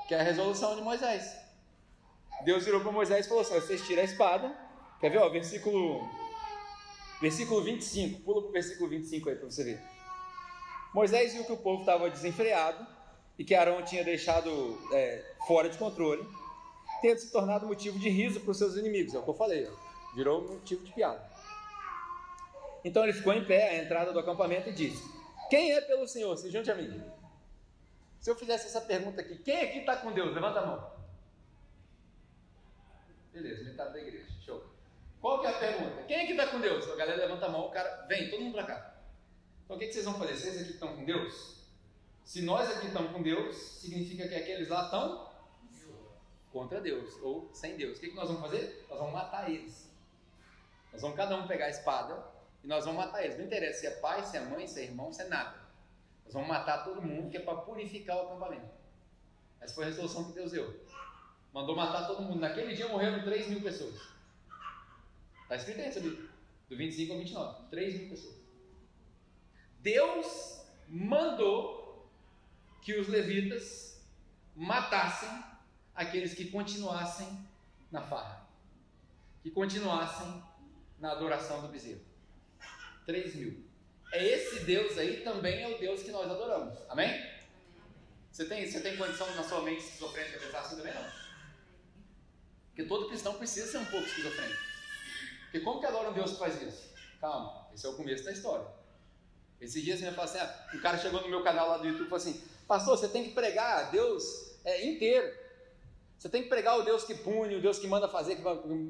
[0.08, 1.38] Que é a resolução de Moisés.
[2.46, 4.56] Deus virou para Moisés e falou assim: vocês tiram a espada.
[5.02, 5.18] Quer ver?
[5.18, 6.08] Ó, versículo,
[7.20, 8.22] versículo 25.
[8.22, 10.01] Pula para o versículo 25 aí para você ver.
[10.94, 12.86] Moisés viu que o povo estava desenfreado
[13.38, 16.28] e que Arão tinha deixado é, fora de controle,
[17.02, 19.14] tendo se tornado motivo de riso para os seus inimigos.
[19.14, 20.16] É o que eu falei, ó.
[20.16, 21.32] virou motivo de piada.
[22.84, 25.04] Então ele ficou em pé à entrada do acampamento e disse:
[25.50, 26.36] Quem é pelo Senhor?
[26.36, 27.02] Se junte a mim.
[28.20, 30.34] Se eu fizesse essa pergunta aqui, quem aqui está com Deus?
[30.34, 30.92] Levanta a mão.
[33.32, 34.28] Beleza, metade da igreja.
[34.46, 34.64] Show.
[35.22, 36.04] Qual que é a pergunta?
[36.04, 36.88] Quem aqui está com Deus?
[36.90, 38.91] A galera levanta a mão, o cara vem, todo mundo para cá.
[39.72, 40.36] Então o que, que vocês vão fazer?
[40.36, 41.56] Vocês aqui estão com Deus?
[42.26, 45.32] Se nós aqui estamos com Deus, significa que aqueles lá estão
[46.52, 47.98] contra Deus ou sem Deus.
[47.98, 48.86] O que, que nós vamos fazer?
[48.90, 49.90] Nós vamos matar eles.
[50.92, 52.22] Nós vamos cada um pegar a espada
[52.62, 53.38] e nós vamos matar eles.
[53.38, 55.56] Não interessa se é pai, se é mãe, se é irmão, se é nada.
[56.26, 58.70] Nós vamos matar todo mundo que é para purificar o acampamento.
[59.62, 60.82] Essa foi a resolução que Deus deu.
[61.54, 62.42] Mandou matar todo mundo.
[62.42, 63.96] Naquele dia morreram 3 mil pessoas.
[65.44, 66.12] Está escrito aí, sabia?
[66.68, 67.70] Do 25 ao 29.
[67.70, 68.41] 3 mil pessoas.
[69.82, 72.10] Deus mandou
[72.82, 74.00] que os levitas
[74.56, 75.30] matassem
[75.96, 77.28] aqueles que continuassem
[77.92, 78.48] na farra,
[79.42, 80.44] que continuassem
[81.00, 82.02] na adoração do bezerro.
[83.06, 83.66] 3 mil.
[84.14, 86.78] É esse Deus aí também é o Deus que nós adoramos.
[86.88, 87.10] Amém?
[88.32, 91.12] Você tem, você tem condição na sua mente esquizofrênica pensar assim também não?
[92.68, 94.62] Porque todo cristão precisa ser um pouco esquizofrênico.
[95.44, 96.94] Porque como que adora um Deus que faz isso?
[97.20, 98.81] Calma, esse é o começo da história.
[99.62, 101.86] Esses dias você me fala assim, ah, um cara chegou no meu canal lá do
[101.86, 105.32] YouTube e falou assim, pastor, você tem que pregar Deus é, inteiro.
[106.18, 108.44] Você tem que pregar o Deus que pune, o Deus que manda fazer, que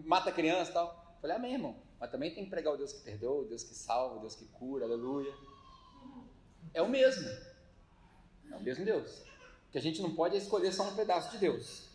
[0.05, 0.87] mata criança e tal.
[1.15, 1.75] Eu falei, amém, irmão.
[1.99, 4.33] Mas também tem que pregar o Deus que perdoa, o Deus que salva, o Deus
[4.33, 5.33] que cura, aleluia.
[6.73, 7.29] É o mesmo.
[8.51, 9.23] É o mesmo Deus.
[9.71, 11.89] Que a gente não pode escolher só um pedaço de Deus.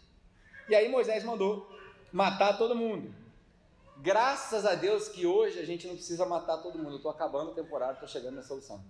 [0.68, 1.70] E aí Moisés mandou
[2.12, 3.12] matar todo mundo.
[3.98, 6.92] Graças a Deus que hoje a gente não precisa matar todo mundo.
[6.92, 8.84] Eu estou acabando a temporada, estou chegando na solução.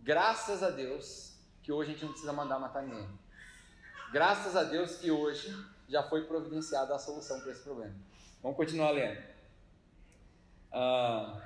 [0.00, 3.08] Graças a Deus que hoje a gente não precisa mandar matar ninguém.
[4.12, 5.52] Graças a Deus que hoje
[5.88, 7.94] já foi providenciada a solução para esse problema.
[8.42, 9.20] Vamos continuar lendo.
[10.72, 11.42] Ah,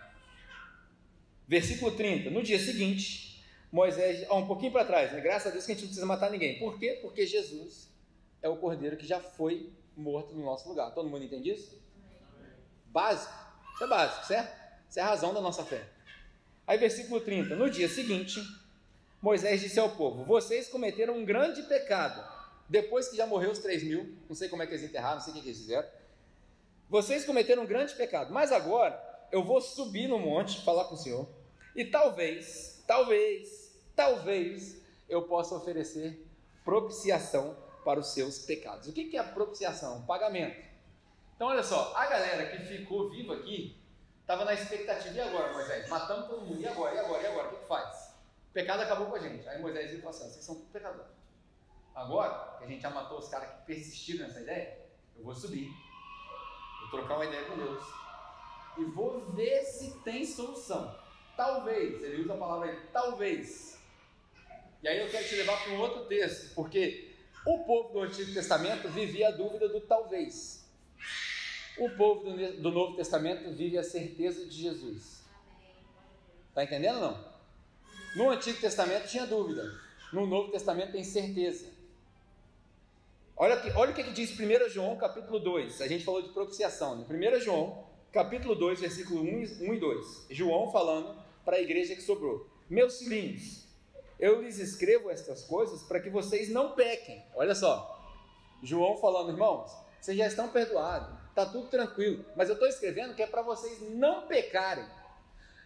[1.48, 2.30] versículo 30.
[2.30, 3.42] No dia seguinte,
[3.72, 5.20] Moisés, ó, um pouquinho para trás, né?
[5.20, 6.58] graças a Deus que a gente não precisa matar ninguém.
[6.58, 6.98] Por quê?
[7.00, 7.88] Porque Jesus
[8.42, 10.92] é o cordeiro que já foi morto no nosso lugar.
[10.92, 11.80] Todo mundo entende isso?
[12.91, 13.32] Básico.
[13.74, 14.61] Isso é básico, certo?
[14.88, 15.88] Isso é a razão da nossa fé.
[16.66, 17.57] Aí, versículo 30.
[17.57, 18.41] No dia seguinte,
[19.22, 22.22] Moisés disse ao povo: Vocês cometeram um grande pecado.
[22.68, 25.22] Depois que já morreu os 3 mil, não sei como é que eles enterraram, não
[25.22, 25.88] sei o que eles fizeram.
[26.88, 28.32] Vocês cometeram um grande pecado.
[28.32, 29.01] Mas agora
[29.32, 31.28] eu vou subir no monte, falar com o Senhor,
[31.74, 34.76] e talvez, talvez, talvez
[35.09, 36.24] eu possa oferecer
[36.64, 38.88] propiciação para os seus pecados.
[38.88, 40.03] O que é a propiciação?
[40.03, 40.69] pagamento.
[41.41, 43.74] Então, olha só, a galera que ficou viva aqui
[44.20, 45.88] estava na expectativa, e agora, Moisés?
[45.88, 47.49] Matamos todo mundo, e agora, e agora, e agora?
[47.49, 48.14] O que, faz?
[48.51, 49.49] O pecado acabou com a gente.
[49.49, 51.11] Aí Moisés falou assim: vocês são tudo pecadores.
[51.95, 54.80] Agora, que a gente já matou os caras que persistiram nessa ideia,
[55.16, 55.72] eu vou subir,
[56.82, 57.84] vou trocar uma ideia com Deus
[58.76, 60.95] e vou ver se tem solução.
[61.38, 63.80] Talvez, ele usa a palavra aí, talvez.
[64.82, 67.16] E aí eu quero te levar para um outro texto, porque
[67.47, 70.59] o povo do Antigo Testamento vivia a dúvida do talvez.
[71.81, 75.24] O povo do, Novo Testamento vive a certeza de Jesus.
[76.51, 77.31] Está entendendo ou não?
[78.16, 79.64] No Antigo Testamento tinha dúvida,
[80.12, 81.66] no Novo Testamento tem certeza.
[83.35, 85.81] Olha, aqui, olha o que, que diz 1 João capítulo 2.
[85.81, 86.97] A gente falou de propiciação.
[86.97, 87.07] Né?
[87.09, 90.26] 1 João capítulo 2, versículo 1 e 2.
[90.28, 91.16] João falando
[91.47, 92.47] para a igreja que sobrou.
[92.68, 93.66] Meus filhinhos,
[94.18, 97.24] eu lhes escrevo estas coisas para que vocês não pequem.
[97.35, 97.99] Olha só.
[98.62, 103.22] João falando, irmãos, vocês já estão perdoados, está tudo tranquilo, mas eu estou escrevendo que
[103.22, 104.87] é para vocês não pecarem.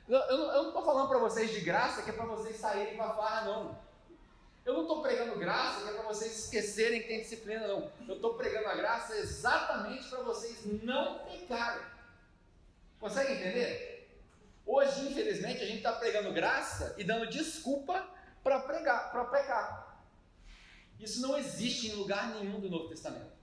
[0.07, 3.47] Eu não estou falando para vocês de graça que é para vocês saírem para farra,
[3.47, 3.85] não.
[4.65, 7.91] Eu não estou pregando graça que é para vocês esquecerem que tem disciplina, não.
[8.07, 11.85] Eu estou pregando a graça exatamente para vocês não pecarem.
[13.01, 14.09] Consegue entender?
[14.67, 18.07] Hoje, infelizmente, a gente está pregando graça e dando desculpa
[18.43, 20.03] para pregar, para pecar.
[20.99, 23.34] Isso não existe em lugar nenhum do Novo Testamento.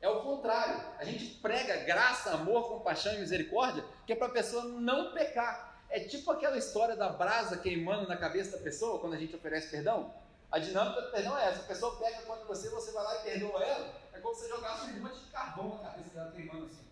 [0.00, 0.80] É o contrário.
[0.98, 5.78] A gente prega graça, amor, compaixão e misericórdia, que é para a pessoa não pecar.
[5.90, 9.68] É tipo aquela história da brasa queimando na cabeça da pessoa quando a gente oferece
[9.68, 10.14] perdão.
[10.50, 13.22] A dinâmica do perdão é essa: a pessoa pega contra você, você vai lá e
[13.22, 13.94] perdoa ela.
[14.12, 16.90] É como se você jogasse um monte de carvão na cabeça dela queimando assim.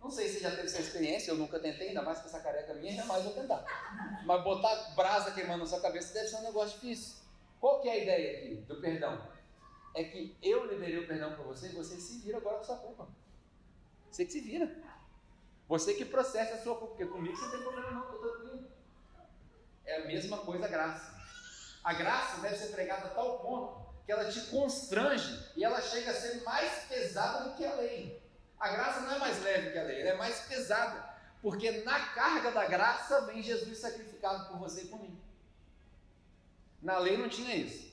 [0.00, 2.72] Não sei se já teve essa experiência, eu nunca tentei, ainda mais com essa careca
[2.74, 3.64] minha, jamais vou tentar.
[4.24, 7.16] Mas botar brasa queimando na sua cabeça deve ser um negócio difícil.
[7.60, 9.20] Qual que é a ideia aqui do perdão?
[9.94, 12.76] É que eu liberei o perdão para você e você se vira agora com sua
[12.76, 13.08] culpa.
[14.10, 14.70] Você que se vira.
[15.68, 18.70] Você que processa a sua culpa, porque comigo você não tem problema não, estou tranquilo.
[19.84, 21.18] É a mesma coisa a graça.
[21.84, 26.10] A graça deve ser pregada a tal ponto que ela te constrange e ela chega
[26.10, 28.22] a ser mais pesada do que a lei.
[28.58, 32.00] A graça não é mais leve que a lei, ela é mais pesada, porque na
[32.08, 35.20] carga da graça vem Jesus sacrificado por você e por mim.
[36.82, 37.87] Na lei não tinha isso.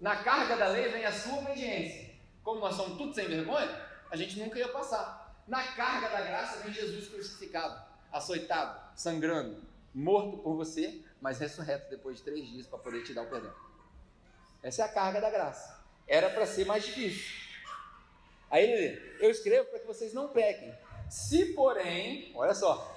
[0.00, 2.14] Na carga da lei vem a sua obediência.
[2.42, 5.42] Como nós somos tudo sem vergonha, a gente nunca ia passar.
[5.46, 7.82] Na carga da graça vem Jesus crucificado,
[8.12, 9.62] açoitado, sangrando,
[9.94, 13.52] morto por você, mas ressurreto depois de três dias para poder te dar o perdão.
[14.62, 15.78] Essa é a carga da graça.
[16.06, 17.48] Era para ser mais difícil.
[18.50, 20.74] Aí ele lê: Eu escrevo para que vocês não pequem.
[21.10, 22.96] Se, porém, olha só,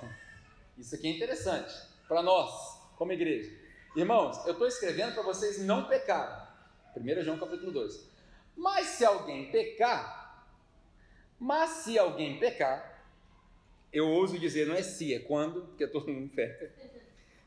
[0.77, 1.73] isso aqui é interessante
[2.07, 3.49] para nós, como igreja.
[3.95, 6.50] Irmãos, eu estou escrevendo para vocês não pecarem.
[6.95, 8.09] 1 João capítulo 2.
[8.55, 10.47] Mas se alguém pecar,
[11.39, 13.03] mas se alguém pecar,
[13.91, 16.71] eu ouso dizer, não é se, é quando, porque todo mundo peca.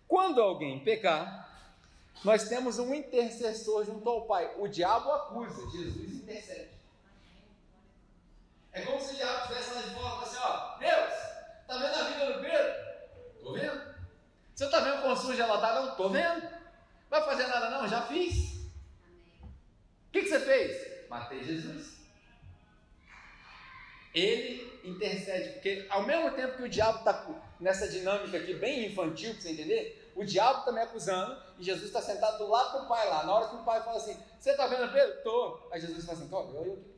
[0.06, 1.44] Quando alguém pecar,
[2.24, 4.54] nós temos um intercessor junto ao Pai.
[4.58, 6.70] O diabo acusa, Jesus intercede.
[8.72, 11.14] É como se o diabo estivesse lá de fora e assim: ó, Deus,
[11.66, 12.74] tá vendo a vida do Pedro?
[13.42, 13.94] Tô vendo.
[14.54, 15.74] Você tá vendo como suja ela tá?
[15.74, 16.48] Não, tô vendo.
[17.08, 17.88] Vai fazer nada não?
[17.88, 18.53] Já fiz.
[20.14, 21.08] Que, que você fez?
[21.08, 21.94] Matei Jesus
[24.14, 27.26] ele intercede, porque ao mesmo tempo que o diabo está
[27.58, 32.00] nessa dinâmica aqui bem infantil, para você entender, o diabo também acusando e Jesus está
[32.00, 33.24] sentado do lado do pai lá.
[33.24, 35.20] Na hora que o pai fala assim: Você está vendo Pedro?
[35.24, 35.68] Tô.
[35.72, 36.94] Aí Jesus fala assim: Tô, eu aqui.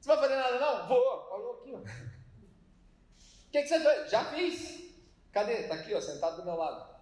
[0.00, 0.88] Você vai fazer nada não?
[0.88, 1.28] Vou.
[1.30, 1.72] Olha eu aqui.
[1.74, 1.84] O
[3.52, 4.10] que, que você fez?
[4.10, 4.82] Já fiz.
[5.30, 5.52] Cadê?
[5.60, 6.92] Está aqui, ó, sentado do meu lado.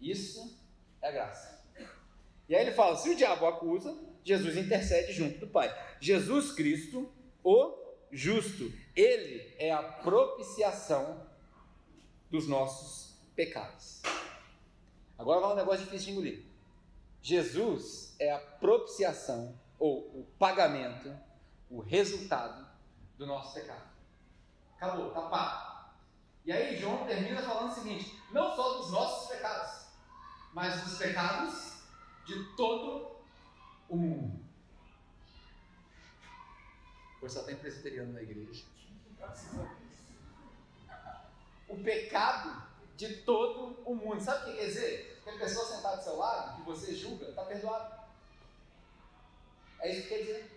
[0.00, 0.58] Isso
[1.02, 1.55] é graça.
[2.48, 5.74] E aí ele fala: se o diabo acusa, Jesus intercede junto do Pai.
[6.00, 7.10] Jesus Cristo
[7.42, 7.74] o
[8.10, 8.72] justo.
[8.94, 11.26] Ele é a propiciação
[12.30, 14.02] dos nossos pecados.
[15.18, 16.44] Agora vai um negócio difícil de engolir.
[17.22, 21.12] Jesus é a propiciação, ou o pagamento,
[21.70, 22.66] o resultado
[23.16, 23.90] do nosso pecado.
[24.76, 25.90] Acabou, tá pago.
[26.44, 29.86] E aí João termina falando o seguinte: não só dos nossos pecados,
[30.52, 31.75] mas dos pecados
[32.26, 33.16] de todo
[33.88, 34.44] o mundo.
[37.22, 38.64] Hoje só tem presbiteriano na igreja.
[41.68, 42.62] O pecado
[42.96, 44.20] de todo o mundo.
[44.20, 45.20] Sabe o que quer dizer?
[45.22, 47.94] Que a pessoa sentada do seu lado, que você julga, está perdoado.
[49.80, 50.56] É isso que quer dizer.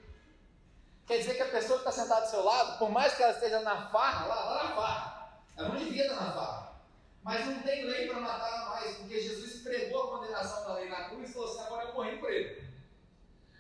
[1.08, 3.34] Quer dizer que a pessoa que está sentada do seu lado, por mais que ela
[3.34, 6.59] esteja na farra, lá, lá na farra, ela não devia estar na farra.
[7.24, 11.10] Mas não tem lei para matar mais, porque Jesus pregou a condenação da lei na
[11.10, 12.64] cruz e falou assim: agora eu morri por ele.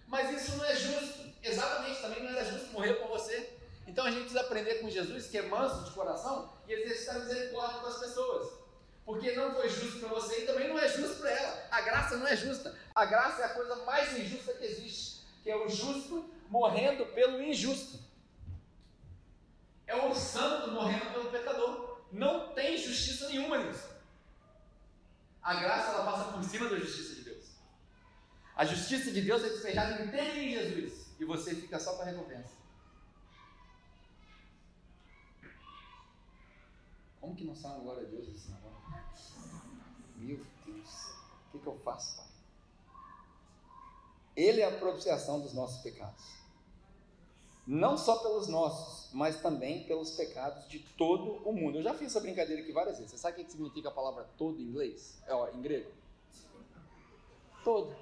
[0.07, 1.29] Mas isso não é justo.
[1.41, 3.57] Exatamente, também não era justo morrer por você.
[3.87, 7.79] Então a gente precisa aprender com Jesus, que é manso de coração, e exercitar misericórdia
[7.79, 8.59] com as pessoas.
[9.05, 11.67] Porque não foi justo para você e também não é justo para ela.
[11.71, 12.77] A graça não é justa.
[12.93, 17.41] A graça é a coisa mais injusta que existe, que é o justo morrendo pelo
[17.41, 17.99] injusto.
[19.87, 21.88] É o santo morrendo pelo pecador.
[22.11, 23.87] Não tem justiça nenhuma nisso.
[25.41, 27.45] A graça ela passa por cima da justiça de Deus.
[28.55, 32.05] A justiça de Deus é despejada inteira em Jesus e você fica só com a
[32.05, 32.59] recompensa.
[37.21, 38.79] Como que não sai uma glória a Deus esse negócio?
[40.15, 40.89] Meu Deus,
[41.47, 42.25] o que, que eu faço, Pai?
[44.35, 46.38] Ele é a propiciação dos nossos pecados.
[47.71, 51.77] Não só pelos nossos, mas também pelos pecados de todo o mundo.
[51.77, 53.11] Eu já fiz essa brincadeira aqui várias vezes.
[53.11, 55.21] Você sabe o que significa a palavra todo em inglês?
[55.27, 55.91] É, ó, em grego?
[57.63, 57.95] Todo.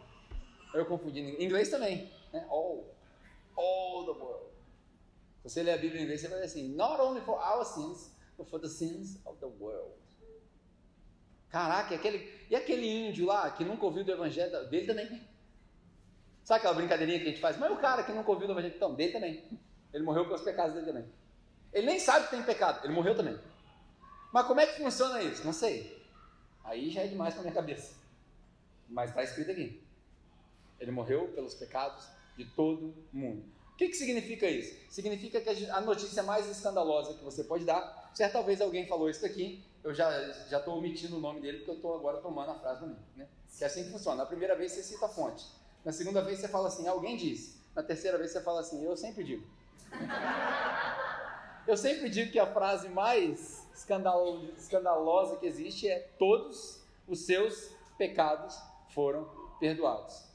[0.74, 2.10] Eu confundi em inglês também.
[2.32, 2.48] Né?
[2.50, 2.96] All.
[3.58, 4.46] All the world.
[5.44, 7.66] Se você ler a Bíblia em inglês, você vai dizer assim: Not only for our
[7.66, 9.92] sins, but for the sins of the world.
[11.50, 15.28] Caraca, aquele, e aquele índio lá que nunca ouviu do evangelho dele também?
[16.48, 17.58] Sabe aquela brincadeirinha que a gente faz?
[17.58, 19.44] Mas o cara que nunca ouviu do evangelho, então, dele também.
[19.94, 21.06] Ele morreu pelos pecados dele também.
[21.74, 23.38] Ele nem sabe que tem pecado, ele morreu também.
[24.32, 25.44] Mas como é que funciona isso?
[25.44, 26.02] Não sei.
[26.64, 27.96] Aí já é demais para minha cabeça.
[28.88, 29.84] Mas está escrito aqui.
[30.80, 33.44] Ele morreu pelos pecados de todo mundo.
[33.74, 34.74] O que, que significa isso?
[34.90, 39.26] Significa que a notícia mais escandalosa que você pode dar, certa vez alguém falou isso
[39.26, 40.10] aqui, eu já
[40.50, 42.98] estou omitindo o nome dele porque eu estou agora tomando a frase do mim.
[43.18, 43.28] Né?
[43.58, 44.20] Que é assim que funciona.
[44.20, 45.46] Na primeira vez você cita a fonte.
[45.88, 47.62] Na segunda vez você fala assim, alguém disse.
[47.74, 49.48] Na terceira vez você fala assim, eu sempre digo.
[51.66, 58.62] eu sempre digo que a frase mais escandalosa que existe é todos os seus pecados
[58.90, 59.32] foram
[59.62, 60.26] perdoados.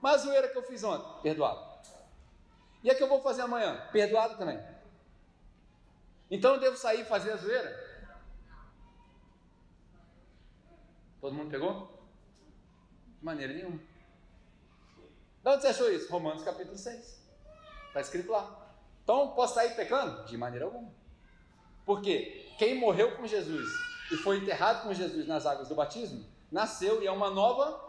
[0.00, 1.62] Mas a zoeira que eu fiz ontem, perdoado.
[2.82, 4.58] E a que eu vou fazer amanhã, perdoado também.
[6.30, 8.08] Então eu devo sair e fazer a zoeira?
[11.20, 11.92] Todo mundo pegou?
[13.18, 13.87] De maneira nenhuma.
[15.42, 16.10] De onde você achou isso?
[16.10, 17.18] Romanos capítulo 6.
[17.88, 18.68] Está escrito lá.
[19.02, 20.24] Então posso sair pecando?
[20.24, 20.90] De maneira alguma.
[21.86, 23.66] Porque quem morreu com Jesus
[24.12, 27.88] e foi enterrado com Jesus nas águas do batismo, nasceu e é uma nova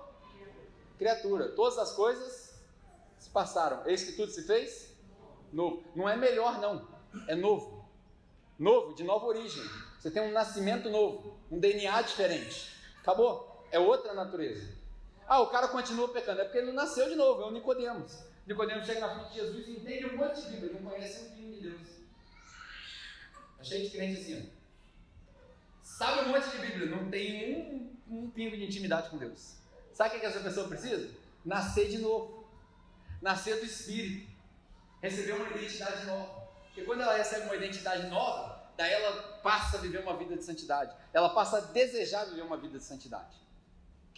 [0.98, 1.50] criatura.
[1.50, 2.60] Todas as coisas
[3.18, 3.86] se passaram.
[3.86, 4.96] Eis que tudo se fez
[5.52, 5.84] novo.
[5.96, 6.88] Não é melhor, não.
[7.28, 7.86] É novo.
[8.58, 9.64] Novo, de nova origem.
[10.00, 12.74] Você tem um nascimento novo, um DNA diferente.
[13.02, 13.66] Acabou.
[13.72, 14.79] É outra natureza.
[15.30, 16.42] Ah, o cara continua pecando.
[16.42, 18.18] É porque ele não nasceu de novo, é o Nicodemos.
[18.48, 21.30] Nicodemos chega na frente de Jesus e entende um monte de Bíblia, não conhece um
[21.36, 21.88] pingo de Deus.
[23.60, 24.52] Achei de crente assim.
[25.84, 29.58] Sabe um monte de Bíblia, não tem um, um pingo de intimidade com Deus.
[29.94, 31.12] Sabe o que essa pessoa precisa?
[31.46, 32.50] Nascer de novo.
[33.22, 34.32] Nascer do Espírito.
[35.00, 36.50] Receber uma identidade nova.
[36.64, 40.44] Porque quando ela recebe uma identidade nova, daí ela passa a viver uma vida de
[40.44, 40.92] santidade.
[41.14, 43.38] Ela passa a desejar viver uma vida de santidade.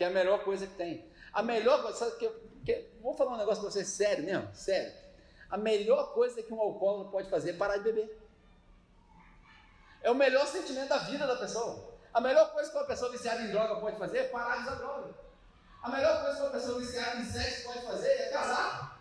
[0.02, 1.06] Que é a melhor coisa que tem.
[1.32, 2.28] A melhor coisa, que,
[2.66, 4.92] que, vou falar um negócio para você sério mesmo, sério.
[5.48, 8.20] A melhor coisa que um alcoólatra pode fazer é parar de beber.
[10.02, 12.00] É o melhor sentimento da vida da pessoa.
[12.12, 14.74] A melhor coisa que uma pessoa viciada em droga pode fazer é parar de usar
[14.74, 15.14] droga.
[15.84, 19.00] A melhor coisa que uma pessoa viciada em sexo pode fazer é casar.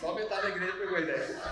[0.00, 1.42] Só metade da igreja pegou a ideia.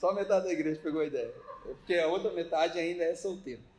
[0.00, 1.32] Só metade da igreja pegou a ideia.
[1.62, 3.70] Porque a outra metade ainda é solteiro.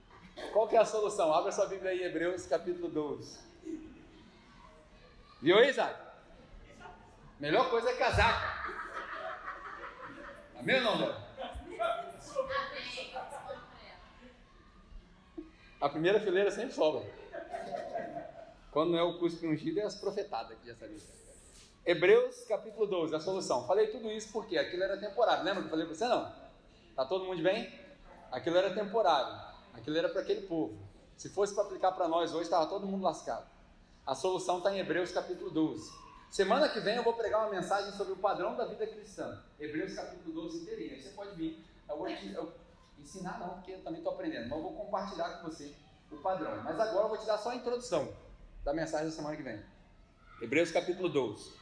[0.52, 1.34] Qual que é a solução?
[1.34, 3.40] Abra sua Bíblia aí, Hebreus capítulo 12.
[5.42, 6.00] Viu aí, Isaac?
[7.40, 8.64] Melhor coisa é casar.
[10.58, 11.24] Amém ou não, Débora?
[15.82, 17.04] A primeira fileira sempre sobra.
[18.72, 20.98] Quando não é o cuspe ungido, é as profetadas que já sabia.
[21.86, 23.68] Hebreus capítulo 12, a solução.
[23.68, 25.44] Falei tudo isso porque aquilo era temporário.
[25.44, 26.08] Lembra que eu falei para você?
[26.08, 26.34] Não.
[26.96, 27.78] Tá todo mundo bem?
[28.32, 29.53] Aquilo era temporário.
[29.74, 30.78] Aquilo era para aquele povo.
[31.18, 33.46] Se fosse para aplicar para nós hoje, estava todo mundo lascado.
[34.06, 35.92] A solução está em Hebreus capítulo 12.
[36.30, 39.42] Semana que vem eu vou pregar uma mensagem sobre o padrão da vida cristã.
[39.60, 40.94] Hebreus capítulo 12 inteirinho.
[40.94, 41.64] Aí você pode vir.
[41.88, 42.52] Eu vou te eu,
[43.00, 44.50] ensinar não, porque eu também estou aprendendo.
[44.50, 45.74] Mas eu vou compartilhar com você
[46.12, 46.62] o padrão.
[46.64, 48.12] Mas agora eu vou te dar só a introdução
[48.64, 49.64] da mensagem da semana que vem.
[50.42, 51.54] Hebreus capítulo 12.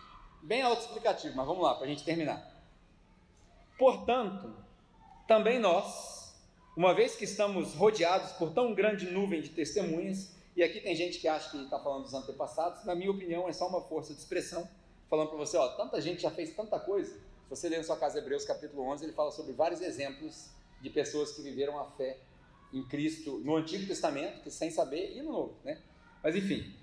[0.41, 2.49] Bem autoexplicativo, mas vamos lá, para a gente terminar.
[3.78, 4.51] Portanto,
[5.28, 6.20] também nós,
[6.76, 11.19] uma vez que estamos rodeados por tão grande nuvem de testemunhas, e aqui tem gente
[11.19, 14.19] que acha que está falando dos antepassados, na minha opinião é só uma força de
[14.19, 14.67] expressão,
[15.09, 17.13] falando para você, ó, tanta gente já fez tanta coisa.
[17.13, 20.49] Se você ler na sua casa Hebreus capítulo 11, ele fala sobre vários exemplos
[20.82, 22.17] de pessoas que viveram a fé
[22.74, 25.82] em Cristo no Antigo Testamento, que sem saber, e no Novo, né?
[26.24, 26.74] Mas enfim,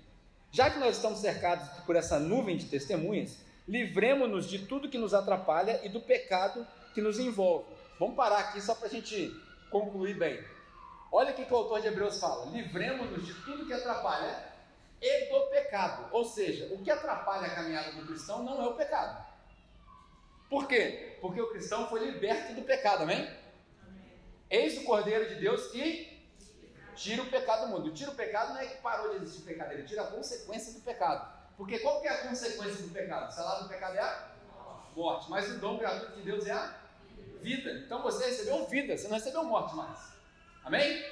[0.51, 3.37] já que nós estamos cercados por essa nuvem de testemunhas,
[3.67, 7.65] livremos-nos de tudo que nos atrapalha e do pecado que nos envolve.
[7.99, 9.31] Vamos parar aqui só para a gente
[9.69, 10.43] concluir bem.
[11.11, 14.49] Olha o que o autor de Hebreus fala: livremos-nos de tudo que atrapalha
[15.01, 16.09] e do pecado.
[16.11, 19.25] Ou seja, o que atrapalha a caminhada do cristão não é o pecado.
[20.49, 21.17] Por quê?
[21.21, 23.17] Porque o cristão foi liberto do pecado, amém?
[23.17, 24.19] amém.
[24.49, 26.19] Eis o Cordeiro de Deus que
[26.95, 27.91] tira o pecado do mundo.
[27.91, 30.81] Tira o pecado não é que parou de existir pecado, ele tira a consequência do
[30.81, 31.39] pecado.
[31.55, 33.29] Porque qual que é a consequência do pecado?
[33.29, 34.29] O salário do pecado é a
[34.95, 36.73] morte, mas o dom gratuito de Deus é a
[37.41, 37.71] vida.
[37.85, 40.13] Então você recebeu vida, você não recebeu morte mais.
[40.63, 41.03] Amém?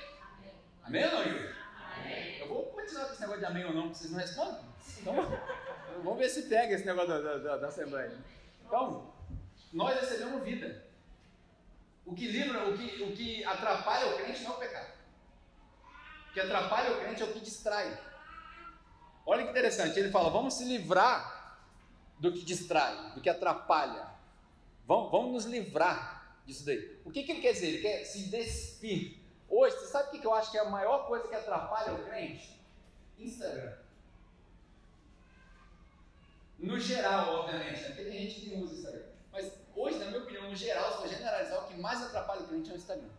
[0.83, 1.55] Amém ou não, igreja?
[1.95, 2.37] Amém.
[2.39, 4.63] Eu vou continuar com esse negócio de amém ou não, vocês não respondem?
[4.99, 5.15] Então,
[6.03, 8.17] vamos ver se pega esse negócio da, da, da Assembleia.
[8.65, 9.13] Então,
[9.73, 10.85] nós recebemos vida.
[12.05, 14.93] O que livra, o que, o que atrapalha o crente não é o pecado.
[16.29, 17.99] O que atrapalha o crente é o que distrai.
[19.25, 21.59] Olha que interessante, ele fala: vamos se livrar
[22.17, 24.07] do que distrai, do que atrapalha.
[24.85, 26.16] Vamos, vamos nos livrar
[26.47, 26.97] disso daí.
[27.03, 27.67] O que, que ele quer dizer?
[27.67, 29.17] Ele quer se despir.
[29.49, 32.03] Hoje, você sabe o que eu acho que é a maior coisa que atrapalha o
[32.05, 32.59] crente?
[33.19, 33.73] Instagram.
[36.57, 37.91] No geral, obviamente, né?
[37.91, 39.05] tem gente que usa Instagram.
[39.31, 42.47] Mas hoje, na minha opinião, no geral, se for generalizar, o que mais atrapalha o
[42.47, 43.09] cliente é o Instagram.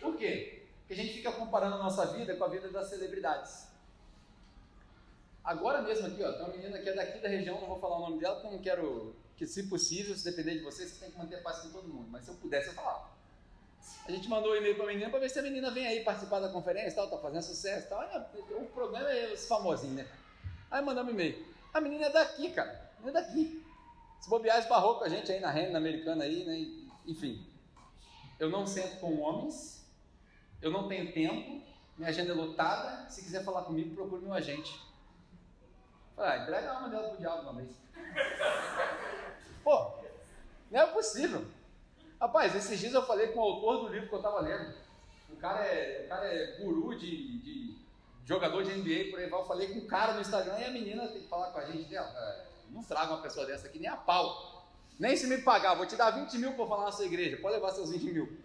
[0.00, 0.62] Por quê?
[0.80, 3.68] Porque a gente fica comparando a nossa vida com a vida das celebridades.
[5.42, 7.96] Agora mesmo aqui, ó, tem uma menina que é daqui da região, não vou falar
[7.96, 10.98] o nome dela, porque eu não quero que, se possível, se depender de você, você
[10.98, 12.08] tem que manter a paz com todo mundo.
[12.10, 13.08] Mas se eu pudesse, eu falava.
[14.04, 16.02] A gente mandou um e-mail para a menina para ver se a menina vem aí
[16.02, 18.02] participar da conferência, tal, tá fazendo sucesso, tal.
[18.50, 20.08] o problema é os famosinhos, né?
[20.68, 21.46] Aí mandamos um e-mail.
[21.72, 22.90] A menina é daqui, cara.
[22.96, 23.64] A menina é daqui.
[24.20, 26.88] Se bobear, esbarrou com a gente aí na renda americana aí, né?
[27.06, 27.46] Enfim.
[28.40, 29.86] Eu não sento com homens,
[30.60, 31.62] eu não tenho tempo,
[31.96, 33.08] minha agenda é lotada.
[33.08, 34.87] Se quiser falar comigo, procure meu agente.
[36.18, 37.70] Ah, entrega a alma dela pro diabo uma vez.
[39.62, 39.92] Pô,
[40.70, 41.46] não é possível.
[42.20, 44.74] Rapaz, esses dias eu falei com o autor do livro que eu estava lendo.
[45.30, 47.78] O cara é, o cara é guru de, de
[48.24, 49.30] jogador de NBA, por aí.
[49.30, 51.66] Eu falei com o cara no Instagram e a menina tem que falar com a
[51.66, 52.08] gente dela.
[52.08, 54.66] É, não traga uma pessoa dessa aqui nem a pau.
[54.98, 57.36] Nem se me pagar, vou te dar 20 mil para falar na sua igreja.
[57.36, 58.42] Pode levar seus 20 mil.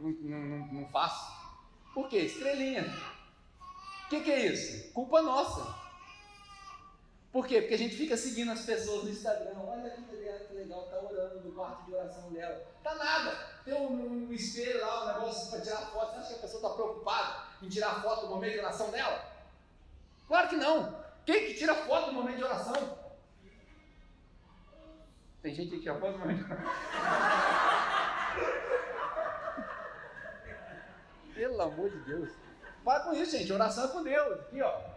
[0.00, 1.32] Não, não, não faço.
[1.94, 2.18] Por quê?
[2.18, 2.82] Estrelinha.
[4.06, 4.92] O que, que é isso?
[4.92, 5.81] Culpa nossa.
[7.32, 7.62] Por quê?
[7.62, 9.54] Porque a gente fica seguindo as pessoas no Instagram.
[9.66, 12.62] Olha que legal, que legal, tá orando no quarto de oração dela.
[12.84, 13.34] Tá nada.
[13.64, 16.12] Tem um, um espelho lá, um negócio para tirar foto.
[16.12, 19.32] Você acha que a pessoa está preocupada em tirar foto no momento de oração dela?
[20.28, 21.02] Claro que não.
[21.24, 22.98] Quem que tira foto no momento de oração?
[25.40, 26.72] Tem gente que tira foto no momento de oração.
[31.34, 32.28] Pelo amor de Deus.
[32.84, 33.50] Para com isso, gente.
[33.50, 34.40] Oração é com Deus.
[34.40, 34.91] Aqui, ó.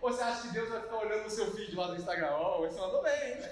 [0.00, 2.30] Ou você acha que Deus vai ficar olhando o seu feed lá no Instagram?
[2.30, 3.36] Ó, oh, esse mandou bem, hein?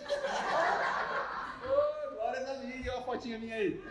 [1.63, 3.85] oh, glória a Deus, olha a fotinha minha aí.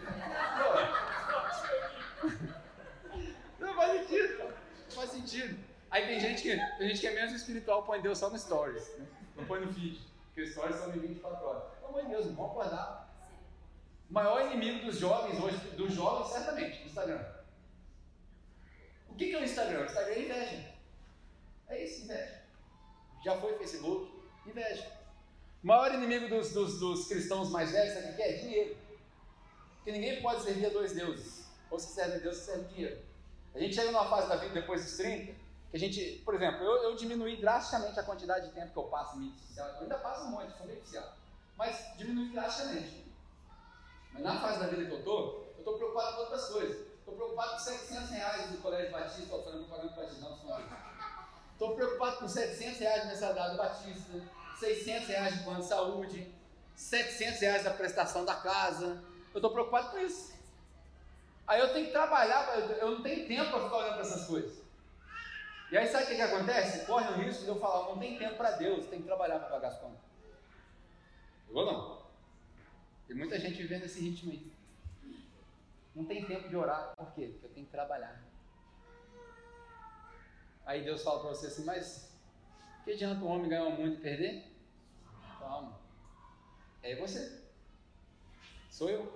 [3.60, 5.60] Não faz sentido, não faz sentido.
[5.90, 8.88] Aí tem gente que, tem gente que é menos espiritual, põe Deus só no stories,
[8.98, 9.08] né?
[9.36, 11.64] não põe no feed, porque stories são de 24 horas.
[11.76, 13.14] Pelo amor de Deus, vamos acordar.
[14.10, 17.26] O maior inimigo dos jovens hoje, dos jovens, certamente, o Instagram.
[19.10, 19.82] O que é o Instagram?
[19.82, 20.66] O Instagram é inveja.
[21.68, 22.37] É isso, inveja
[23.24, 24.12] já foi Facebook,
[24.46, 24.98] inveja.
[25.64, 28.34] O maior inimigo dos, dos, dos cristãos mais velhos, sabe o que é?
[28.38, 28.78] Dinheiro.
[29.78, 31.48] Porque ninguém pode servir a dois deuses.
[31.70, 33.02] Ou se serve a Deus, se serve dinheiro.
[33.54, 35.34] A gente chega numa fase da vida depois dos 30,
[35.72, 38.84] que a gente, por exemplo, eu, eu diminuí drasticamente a quantidade de tempo que eu
[38.84, 39.68] passo em mídia social.
[39.70, 40.82] Eu ainda passo um monte, sou meio.
[41.58, 43.06] Mas diminuí drasticamente.
[44.14, 46.88] Mas na fase da vida que eu estou, eu estou preocupado com outras coisas.
[47.00, 50.97] Estou preocupado com 700 reais do Colégio Batista, estou fazendo propaganda do Batista, não, não
[51.58, 54.22] Estou preocupado com 700 reais de mensalidade do Batista,
[54.60, 56.32] 600 reais de plano de saúde,
[56.76, 59.04] 700 reais da prestação da casa.
[59.34, 60.36] Eu estou preocupado com isso.
[61.48, 62.48] Aí eu tenho que trabalhar,
[62.80, 64.56] eu não tenho tempo para ficar olhando para essas coisas.
[65.72, 66.86] E aí sabe o que, que acontece?
[66.86, 69.50] Corre o risco de eu falar, não tem tempo para Deus, tem que trabalhar para
[69.50, 70.00] pagar as contas.
[71.50, 72.04] Vou não.
[73.08, 74.52] Tem muita gente vivendo esse ritmo aí.
[75.96, 77.30] Não tem tempo de orar, por quê?
[77.32, 78.27] Porque eu tenho que trabalhar.
[80.68, 82.10] Aí Deus fala para você assim, mas
[82.84, 84.44] que adianta o homem ganhar o mundo e perder?
[85.40, 85.80] Calma.
[86.84, 87.42] É você.
[88.70, 89.10] Sou eu.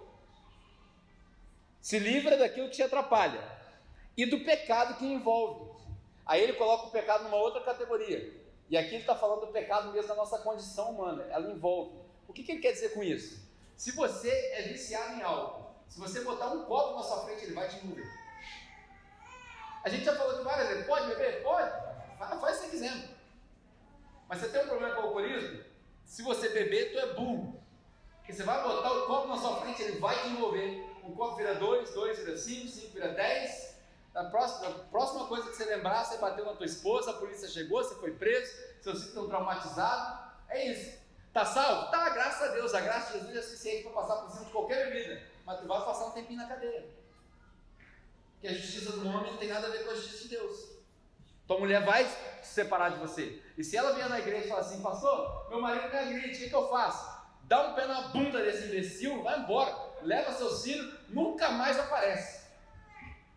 [1.81, 3.43] Se livra daquilo que te atrapalha
[4.15, 5.77] e do pecado que envolve.
[6.25, 8.33] Aí ele coloca o pecado numa outra categoria.
[8.69, 11.23] E aqui ele está falando do pecado mesmo da nossa condição humana.
[11.29, 11.99] Ela envolve.
[12.29, 13.45] O que, que ele quer dizer com isso?
[13.75, 17.53] Se você é viciado em algo, se você botar um copo na sua frente, ele
[17.53, 18.20] vai te envolver.
[19.83, 21.41] A gente já falou de várias vezes, pode beber?
[21.41, 21.71] Pode,
[22.19, 23.09] faz, faz se quiser.
[24.29, 25.63] Mas você tem um problema com o alcoolismo?
[26.05, 27.59] Se você beber, tu é burro.
[28.17, 30.87] Porque você vai botar o copo na sua frente, ele vai te envolver.
[31.03, 33.75] Um copo vira dois, dois vira cinco, cinco vira dez.
[34.13, 37.83] A próxima, próxima coisa que você lembrar, você bateu na tua esposa, a polícia chegou,
[37.83, 40.31] você foi preso, seus filhos estão traumatizados.
[40.49, 40.99] É isso.
[41.33, 41.89] Tá salvo?
[41.89, 42.73] Tá, graças a Deus.
[42.73, 45.23] A graça de Jesus é suficiente para passar por cima de qualquer bebida.
[45.45, 47.00] Mas tu vai passar um tempinho na cadeia
[48.41, 50.71] que a justiça do homem não tem nada a ver com a justiça de Deus.
[51.47, 53.41] Tua mulher vai se separar de você.
[53.57, 56.39] E se ela vier na igreja e falar assim, pastor, meu marido me agride, o
[56.39, 57.21] que, que eu faço?
[57.43, 62.41] Dá um pé na bunda desse imbecil, vai embora, leva seus filhos, nunca mais aparece.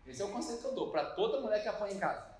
[0.07, 2.35] Esse é o conceito que eu dou para toda mulher que apanha em casa.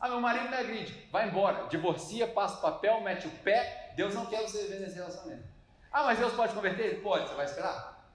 [0.00, 1.08] Ah, meu marido me agride.
[1.10, 1.66] Vai embora.
[1.66, 3.92] Divorcia, passa o papel, mete o pé.
[3.96, 5.48] Deus não quer você viver nesse relacionamento.
[5.90, 7.02] Ah, mas Deus pode converter?
[7.02, 7.28] Pode.
[7.28, 8.08] Você vai esperar?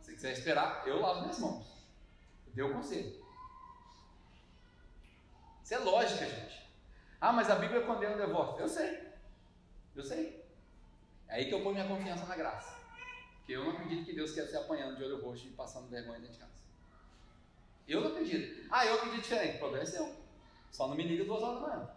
[0.00, 1.73] Se quiser esperar, eu lavo minhas mãos.
[2.54, 3.24] Deu o conselho.
[5.62, 6.62] Isso é lógica, gente.
[7.20, 8.60] Ah, mas a Bíblia condena o divórcio.
[8.60, 9.08] Eu sei.
[9.96, 10.44] Eu sei.
[11.28, 12.76] É aí que eu ponho minha confiança na graça.
[13.38, 16.20] Porque eu não acredito que Deus quer ser apanhando de olho roxo e passando vergonha
[16.20, 16.62] dentro de casa.
[17.88, 18.68] Eu não acredito.
[18.70, 19.56] Ah, eu acredito diferente.
[19.56, 20.14] O problema é seu.
[20.70, 21.90] Só não me liga duas horas da manhã.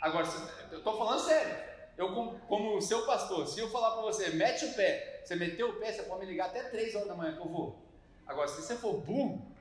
[0.00, 0.26] Agora,
[0.70, 1.74] eu estou falando sério.
[1.96, 2.12] Eu,
[2.48, 5.92] como, seu pastor, se eu falar para você, mete o pé, você meteu o pé,
[5.92, 7.83] você pode me ligar até três horas da manhã que eu vou.
[8.26, 9.54] Agora, se você for burro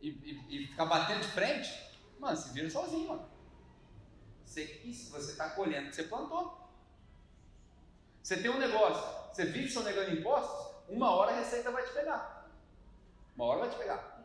[0.00, 1.70] e, e, e ficar batendo de frente,
[2.18, 3.28] mano, se vira sozinho, mano.
[4.44, 6.64] Você, isso, você está colhendo o que você plantou.
[8.22, 12.48] Você tem um negócio, você vive sonegando impostos, uma hora a receita vai te pegar.
[13.36, 14.24] Uma hora vai te pegar.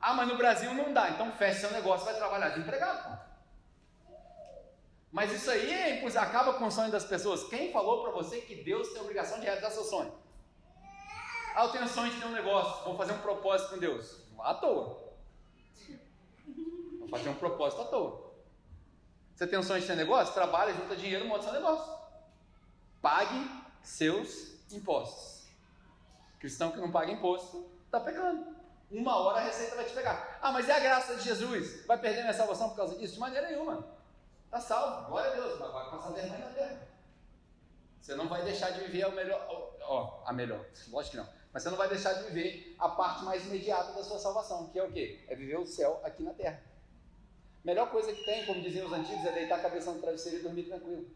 [0.00, 3.18] Ah, mas no Brasil não dá, então fecha seu negócio vai trabalhar desempregado.
[5.10, 7.44] Mas isso aí é acaba com o sonho das pessoas.
[7.48, 10.12] Quem falou para você que Deus tem obrigação de realizar seu sonho?
[11.58, 14.16] Ah, eu tenho sonho de ter um negócio, vou fazer um propósito com Deus.
[14.38, 14.96] À toa.
[17.00, 18.32] Vou fazer um propósito à toa.
[19.34, 20.32] Você tem um sonho de ter negócio?
[20.32, 21.98] Trabalha, junta dinheiro, monta seu negócio.
[23.02, 23.50] Pague
[23.82, 25.48] seus impostos.
[26.38, 28.56] Cristão que não paga imposto Está pegando.
[28.88, 30.38] Uma hora a receita vai te pegar.
[30.40, 31.84] Ah, mas é a graça de Jesus.
[31.86, 33.14] Vai perder minha salvação por causa disso?
[33.14, 33.84] De maneira nenhuma.
[34.44, 35.08] Está salvo.
[35.08, 35.58] Glória a Deus.
[35.58, 36.88] Mas vai passar vergonha na terra.
[38.00, 39.44] Você não vai deixar de viver a melhor.
[39.82, 40.64] Ó, a melhor.
[40.92, 41.37] Lógico que não.
[41.52, 44.78] Mas você não vai deixar de viver a parte mais imediata da sua salvação, que
[44.78, 45.24] é o quê?
[45.28, 46.62] É viver o céu aqui na terra.
[47.64, 50.42] Melhor coisa que tem, como diziam os antigos, é deitar a cabeça no travesseiro e
[50.42, 51.06] dormir tranquilo.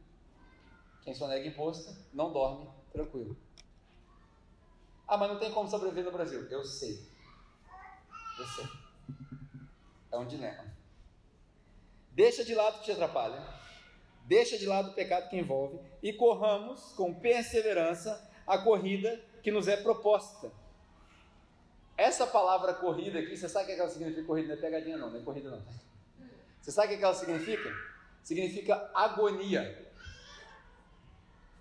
[1.02, 3.36] Quem sonega imposto não dorme tranquilo.
[5.06, 6.46] Ah, mas não tem como sobreviver no Brasil.
[6.50, 7.06] Eu sei.
[8.38, 8.64] Eu sei.
[10.10, 10.64] É um dilema.
[12.12, 13.42] Deixa de lado o que te atrapalha.
[14.24, 19.68] Deixa de lado o pecado que envolve e corramos com perseverança a corrida que nos
[19.68, 20.50] é proposta.
[21.96, 24.48] Essa palavra corrida aqui, você sabe o que ela significa corrida?
[24.48, 25.62] Não é pegadinha não, não é corrida não.
[26.60, 27.70] Você sabe o que ela significa?
[28.22, 29.92] Significa agonia.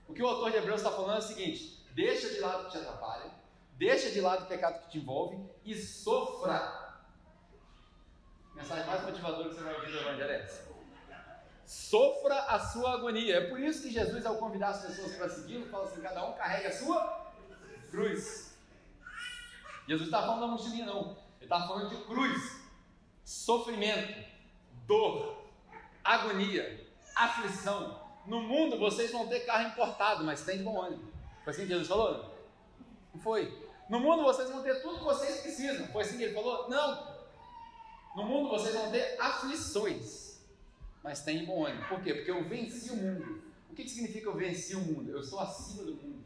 [0.08, 2.66] O que o autor de Hebreus está falando é o seguinte: deixa de lado o
[2.66, 3.32] que te atrapalha,
[3.74, 6.80] deixa de lado o pecado que te envolve e sofra.
[8.54, 10.72] Mensagem mais motivadora que você vai ouvir do Evangelho é essa.
[11.66, 13.38] Sofra a sua agonia.
[13.38, 16.34] É por isso que Jesus, ao convidar as pessoas para segui-lo, fala assim: cada um
[16.34, 17.21] carrega a sua
[17.92, 18.58] cruz.
[19.88, 21.18] Jesus está falando da mochilinha, não.
[21.40, 22.62] Ele está falando de cruz,
[23.24, 24.26] sofrimento,
[24.88, 25.44] dor,
[26.04, 28.00] agonia, aflição.
[28.26, 31.12] No mundo vocês vão ter carro importado, mas tem de bom ânimo.
[31.44, 32.34] Foi assim que Jesus falou?
[33.14, 33.70] Não foi.
[33.90, 35.88] No mundo vocês vão ter tudo que vocês precisam.
[35.88, 36.70] Foi assim que ele falou?
[36.70, 37.12] Não.
[38.16, 40.40] No mundo vocês vão ter aflições,
[41.04, 41.88] mas tem bom ânimo.
[41.88, 42.14] Por quê?
[42.14, 43.42] Porque eu venci o mundo.
[43.70, 45.12] O que, significa eu venci o mundo?
[45.12, 46.21] Eu estou acima do mundo.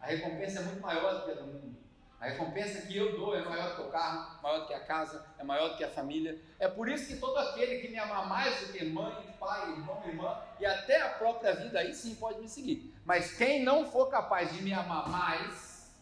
[0.00, 1.78] A recompensa é muito maior do que a do mundo.
[2.20, 4.84] A recompensa que eu dou é maior do que o carro, maior do que a
[4.84, 6.40] casa, é maior do que a família.
[6.58, 10.02] É por isso que todo aquele que me amar mais do que mãe, pai, irmão,
[10.04, 12.92] irmã e até a própria vida, aí sim pode me seguir.
[13.04, 15.96] Mas quem não for capaz de me amar mais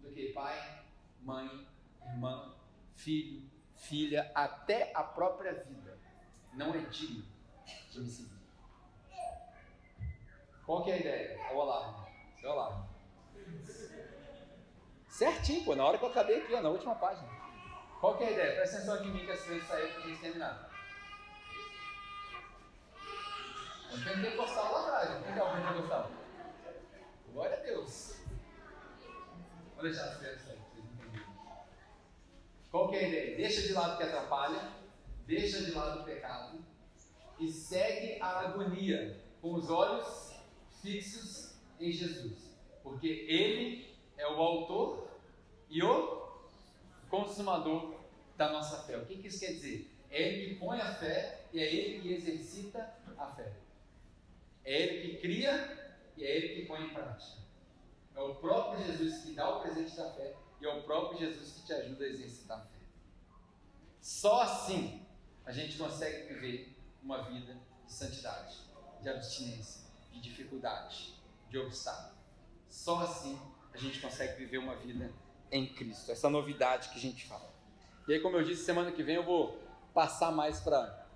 [0.00, 0.84] do que pai,
[1.22, 1.66] mãe,
[2.04, 2.54] irmã,
[2.94, 3.42] filho,
[3.74, 5.98] filha, até a própria vida,
[6.52, 7.24] não é digno
[7.90, 8.36] de me seguir.
[10.64, 11.52] Qual que é a ideia?
[11.52, 12.06] O alarme.
[12.42, 12.95] É o alarme.
[15.08, 17.28] Certinho, pô, na hora que eu acabei aqui, ó, na última página.
[18.00, 18.56] Qual que é a ideia?
[18.56, 20.70] Presta atenção aqui em mim que essa vez saiu para a gente terminar.
[23.90, 25.24] Eu tenho pentecostal lá atrás.
[25.24, 26.10] Quem é o pentecostal?
[27.32, 28.16] Glória a Deus.
[29.74, 30.86] Vou deixar as crianças aí, vocês.
[32.70, 33.36] Qual que é a ideia?
[33.36, 34.72] Deixa de lado o que atrapalha,
[35.26, 36.64] deixa de lado o pecado
[37.38, 40.34] e segue a agonia com os olhos
[40.82, 42.45] fixos em Jesus.
[42.86, 43.84] Porque Ele
[44.16, 45.08] é o autor
[45.68, 46.24] e o
[47.10, 47.96] consumador
[48.36, 48.96] da nossa fé.
[48.96, 49.90] O que, isso quer dizer?
[50.08, 53.52] É Ele que põe a fé e é Ele que exercita a fé.
[54.64, 57.42] É Ele que cria e é Ele que põe em prática.
[58.14, 61.54] É o próprio Jesus que dá o presente da fé e é o próprio Jesus
[61.54, 62.78] que te ajuda a exercitar a fé.
[64.00, 65.04] Só assim
[65.44, 66.72] a gente consegue viver
[67.02, 68.58] uma vida de santidade,
[69.02, 69.82] de abstinência,
[70.12, 71.14] de dificuldade,
[71.50, 72.15] de obstáculo.
[72.68, 73.38] Só assim
[73.72, 75.12] a gente consegue viver uma vida
[75.50, 76.10] em Cristo.
[76.10, 77.54] Essa novidade que a gente fala.
[78.08, 79.60] E aí, como eu disse, semana que vem eu vou
[79.92, 81.06] passar mais para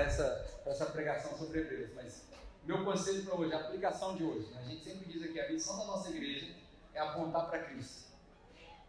[0.00, 1.90] essa, essa pregação sobre Hebreus.
[1.94, 2.30] Mas
[2.64, 4.60] meu conselho para hoje, a aplicação de hoje, né?
[4.60, 6.54] a gente sempre diz aqui, a missão da nossa igreja
[6.94, 8.10] é apontar para Cristo.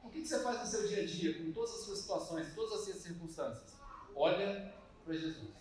[0.04, 2.54] O que, que você faz no seu dia a dia, com todas as suas situações,
[2.56, 3.74] todas as suas circunstâncias?
[4.16, 4.74] Olha
[5.06, 5.52] para Jesus.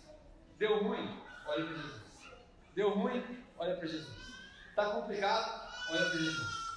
[0.57, 1.19] Deu ruim?
[1.47, 2.01] Olha para Jesus.
[2.75, 3.45] Deu ruim?
[3.57, 4.17] Olha para Jesus.
[4.69, 5.70] Está complicado?
[5.91, 6.71] Olha para Jesus.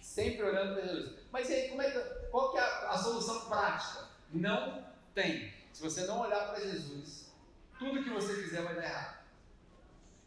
[0.00, 1.20] Sempre olhando para Jesus.
[1.30, 1.98] Mas aí, como é que,
[2.30, 4.08] qual que é a, a solução prática?
[4.32, 4.84] Não
[5.14, 5.52] tem.
[5.72, 7.32] Se você não olhar para Jesus,
[7.78, 9.20] tudo que você fizer vai dar errado.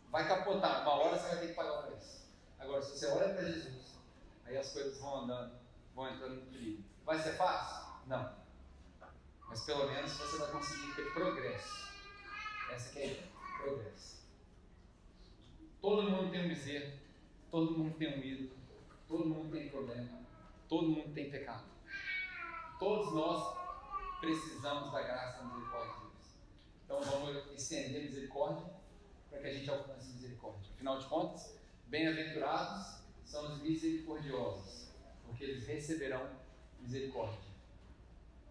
[0.09, 0.81] Vai capotar.
[0.83, 2.23] Uma hora você vai ter que pagar o preço.
[2.57, 3.99] Agora, se você olha para Jesus,
[4.45, 5.53] aí as coisas vão andando,
[5.93, 6.83] vão entrando no trilho.
[7.05, 7.83] Vai ser fácil?
[8.07, 8.33] Não.
[9.49, 11.89] Mas pelo menos você vai conseguir ter progresso.
[12.71, 13.23] Essa que é
[13.61, 14.23] progresso.
[15.81, 16.97] Todo mundo tem um bezerro,
[17.53, 18.57] todo mundo tem um ídolo,
[19.07, 20.09] todo mundo tem problema,
[20.67, 21.65] todo mundo tem pecado.
[22.79, 23.55] Todos nós
[24.19, 26.33] precisamos da graça e misericórdia de Deus.
[26.83, 28.73] Então vamos estender misericórdia
[29.29, 30.71] para que a gente alcance misericórdia.
[30.73, 31.55] Afinal de contas,
[31.85, 34.89] bem-aventurados são os misericordiosos,
[35.23, 36.27] porque eles receberão
[36.79, 37.37] misericórdia.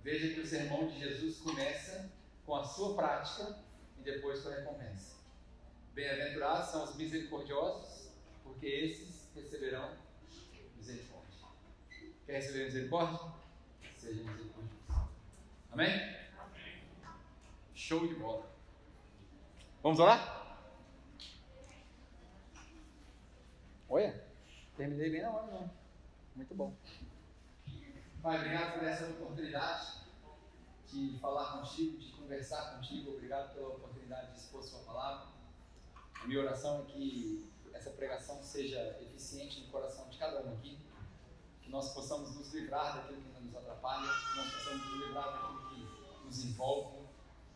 [0.04, 2.08] Veja que o sermão de Jesus começa
[2.46, 3.58] com a sua prática
[3.98, 5.16] e depois com a recompensa.
[5.92, 8.01] Bem-aventurados são os misericordiosos,
[8.62, 9.96] porque esses receberão
[10.76, 11.48] misericórdia.
[12.24, 13.32] Quer receber misericórdia?
[13.98, 15.08] Seja misericordioso.
[15.72, 16.16] Amém?
[17.74, 18.48] Show de bola.
[19.82, 20.56] Vamos orar?
[23.88, 24.24] Olha,
[24.76, 25.70] terminei bem na hora, não.
[26.36, 26.72] Muito bom.
[28.22, 30.02] Pai, obrigado por essa oportunidade
[30.86, 33.10] de falar contigo, de conversar contigo.
[33.10, 35.32] Obrigado pela oportunidade de expor Sua palavra.
[36.14, 37.51] A minha oração é que
[37.82, 40.78] essa pregação seja eficiente no coração de cada um aqui,
[41.60, 45.68] que nós possamos nos livrar daquilo que nos atrapalha, que nós possamos nos livrar daquilo
[45.68, 47.08] que nos envolve,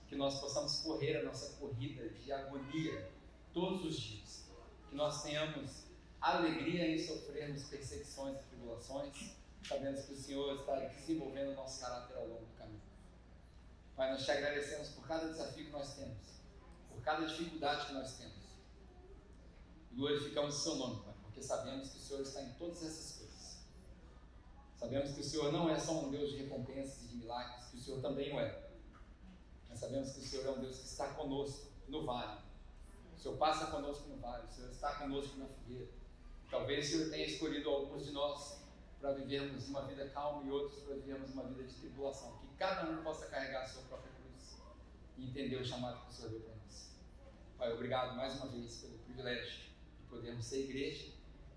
[0.08, 3.08] que nós possamos correr a nossa corrida de agonia
[3.54, 4.44] todos os dias,
[4.88, 5.84] que nós tenhamos
[6.20, 12.16] alegria em sofrermos perseguições e tribulações, sabendo que o Senhor está desenvolvendo o nosso caráter
[12.16, 12.82] ao longo do caminho.
[13.94, 16.18] Pai, nós te agradecemos por cada desafio que nós temos,
[16.90, 18.45] por cada dificuldade que nós temos
[19.96, 23.66] glorificamos o seu nome, Pai, porque sabemos que o Senhor está em todas essas coisas.
[24.76, 27.76] Sabemos que o Senhor não é só um Deus de recompensas e de milagres, que
[27.78, 28.68] o Senhor também o é.
[29.68, 32.42] Mas sabemos que o Senhor é um Deus que está conosco no vale.
[33.16, 35.88] O Senhor passa conosco no vale, o Senhor está conosco na fogueira.
[36.50, 38.60] Talvez o Senhor tenha escolhido alguns de nós
[39.00, 42.36] para vivermos uma vida calma e outros para vivermos uma vida de tribulação.
[42.38, 44.58] Que cada um possa carregar a sua própria cruz
[45.16, 46.90] e entender o chamado que o Senhor deu para nós.
[47.56, 49.65] Pai, obrigado mais uma vez pelo privilégio
[50.06, 51.12] podemos ser igreja,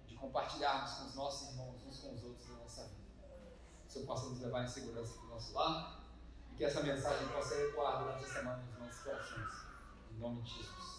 [0.08, 3.00] de compartilharmos com os nossos irmãos uns com os outros na nossa vida.
[3.84, 6.04] Que o Senhor possa nos levar em segurança para o nosso lar
[6.52, 9.54] e que essa mensagem possa ecoar durante a semana nos nossos corações.
[10.12, 10.99] Em nome de Jesus.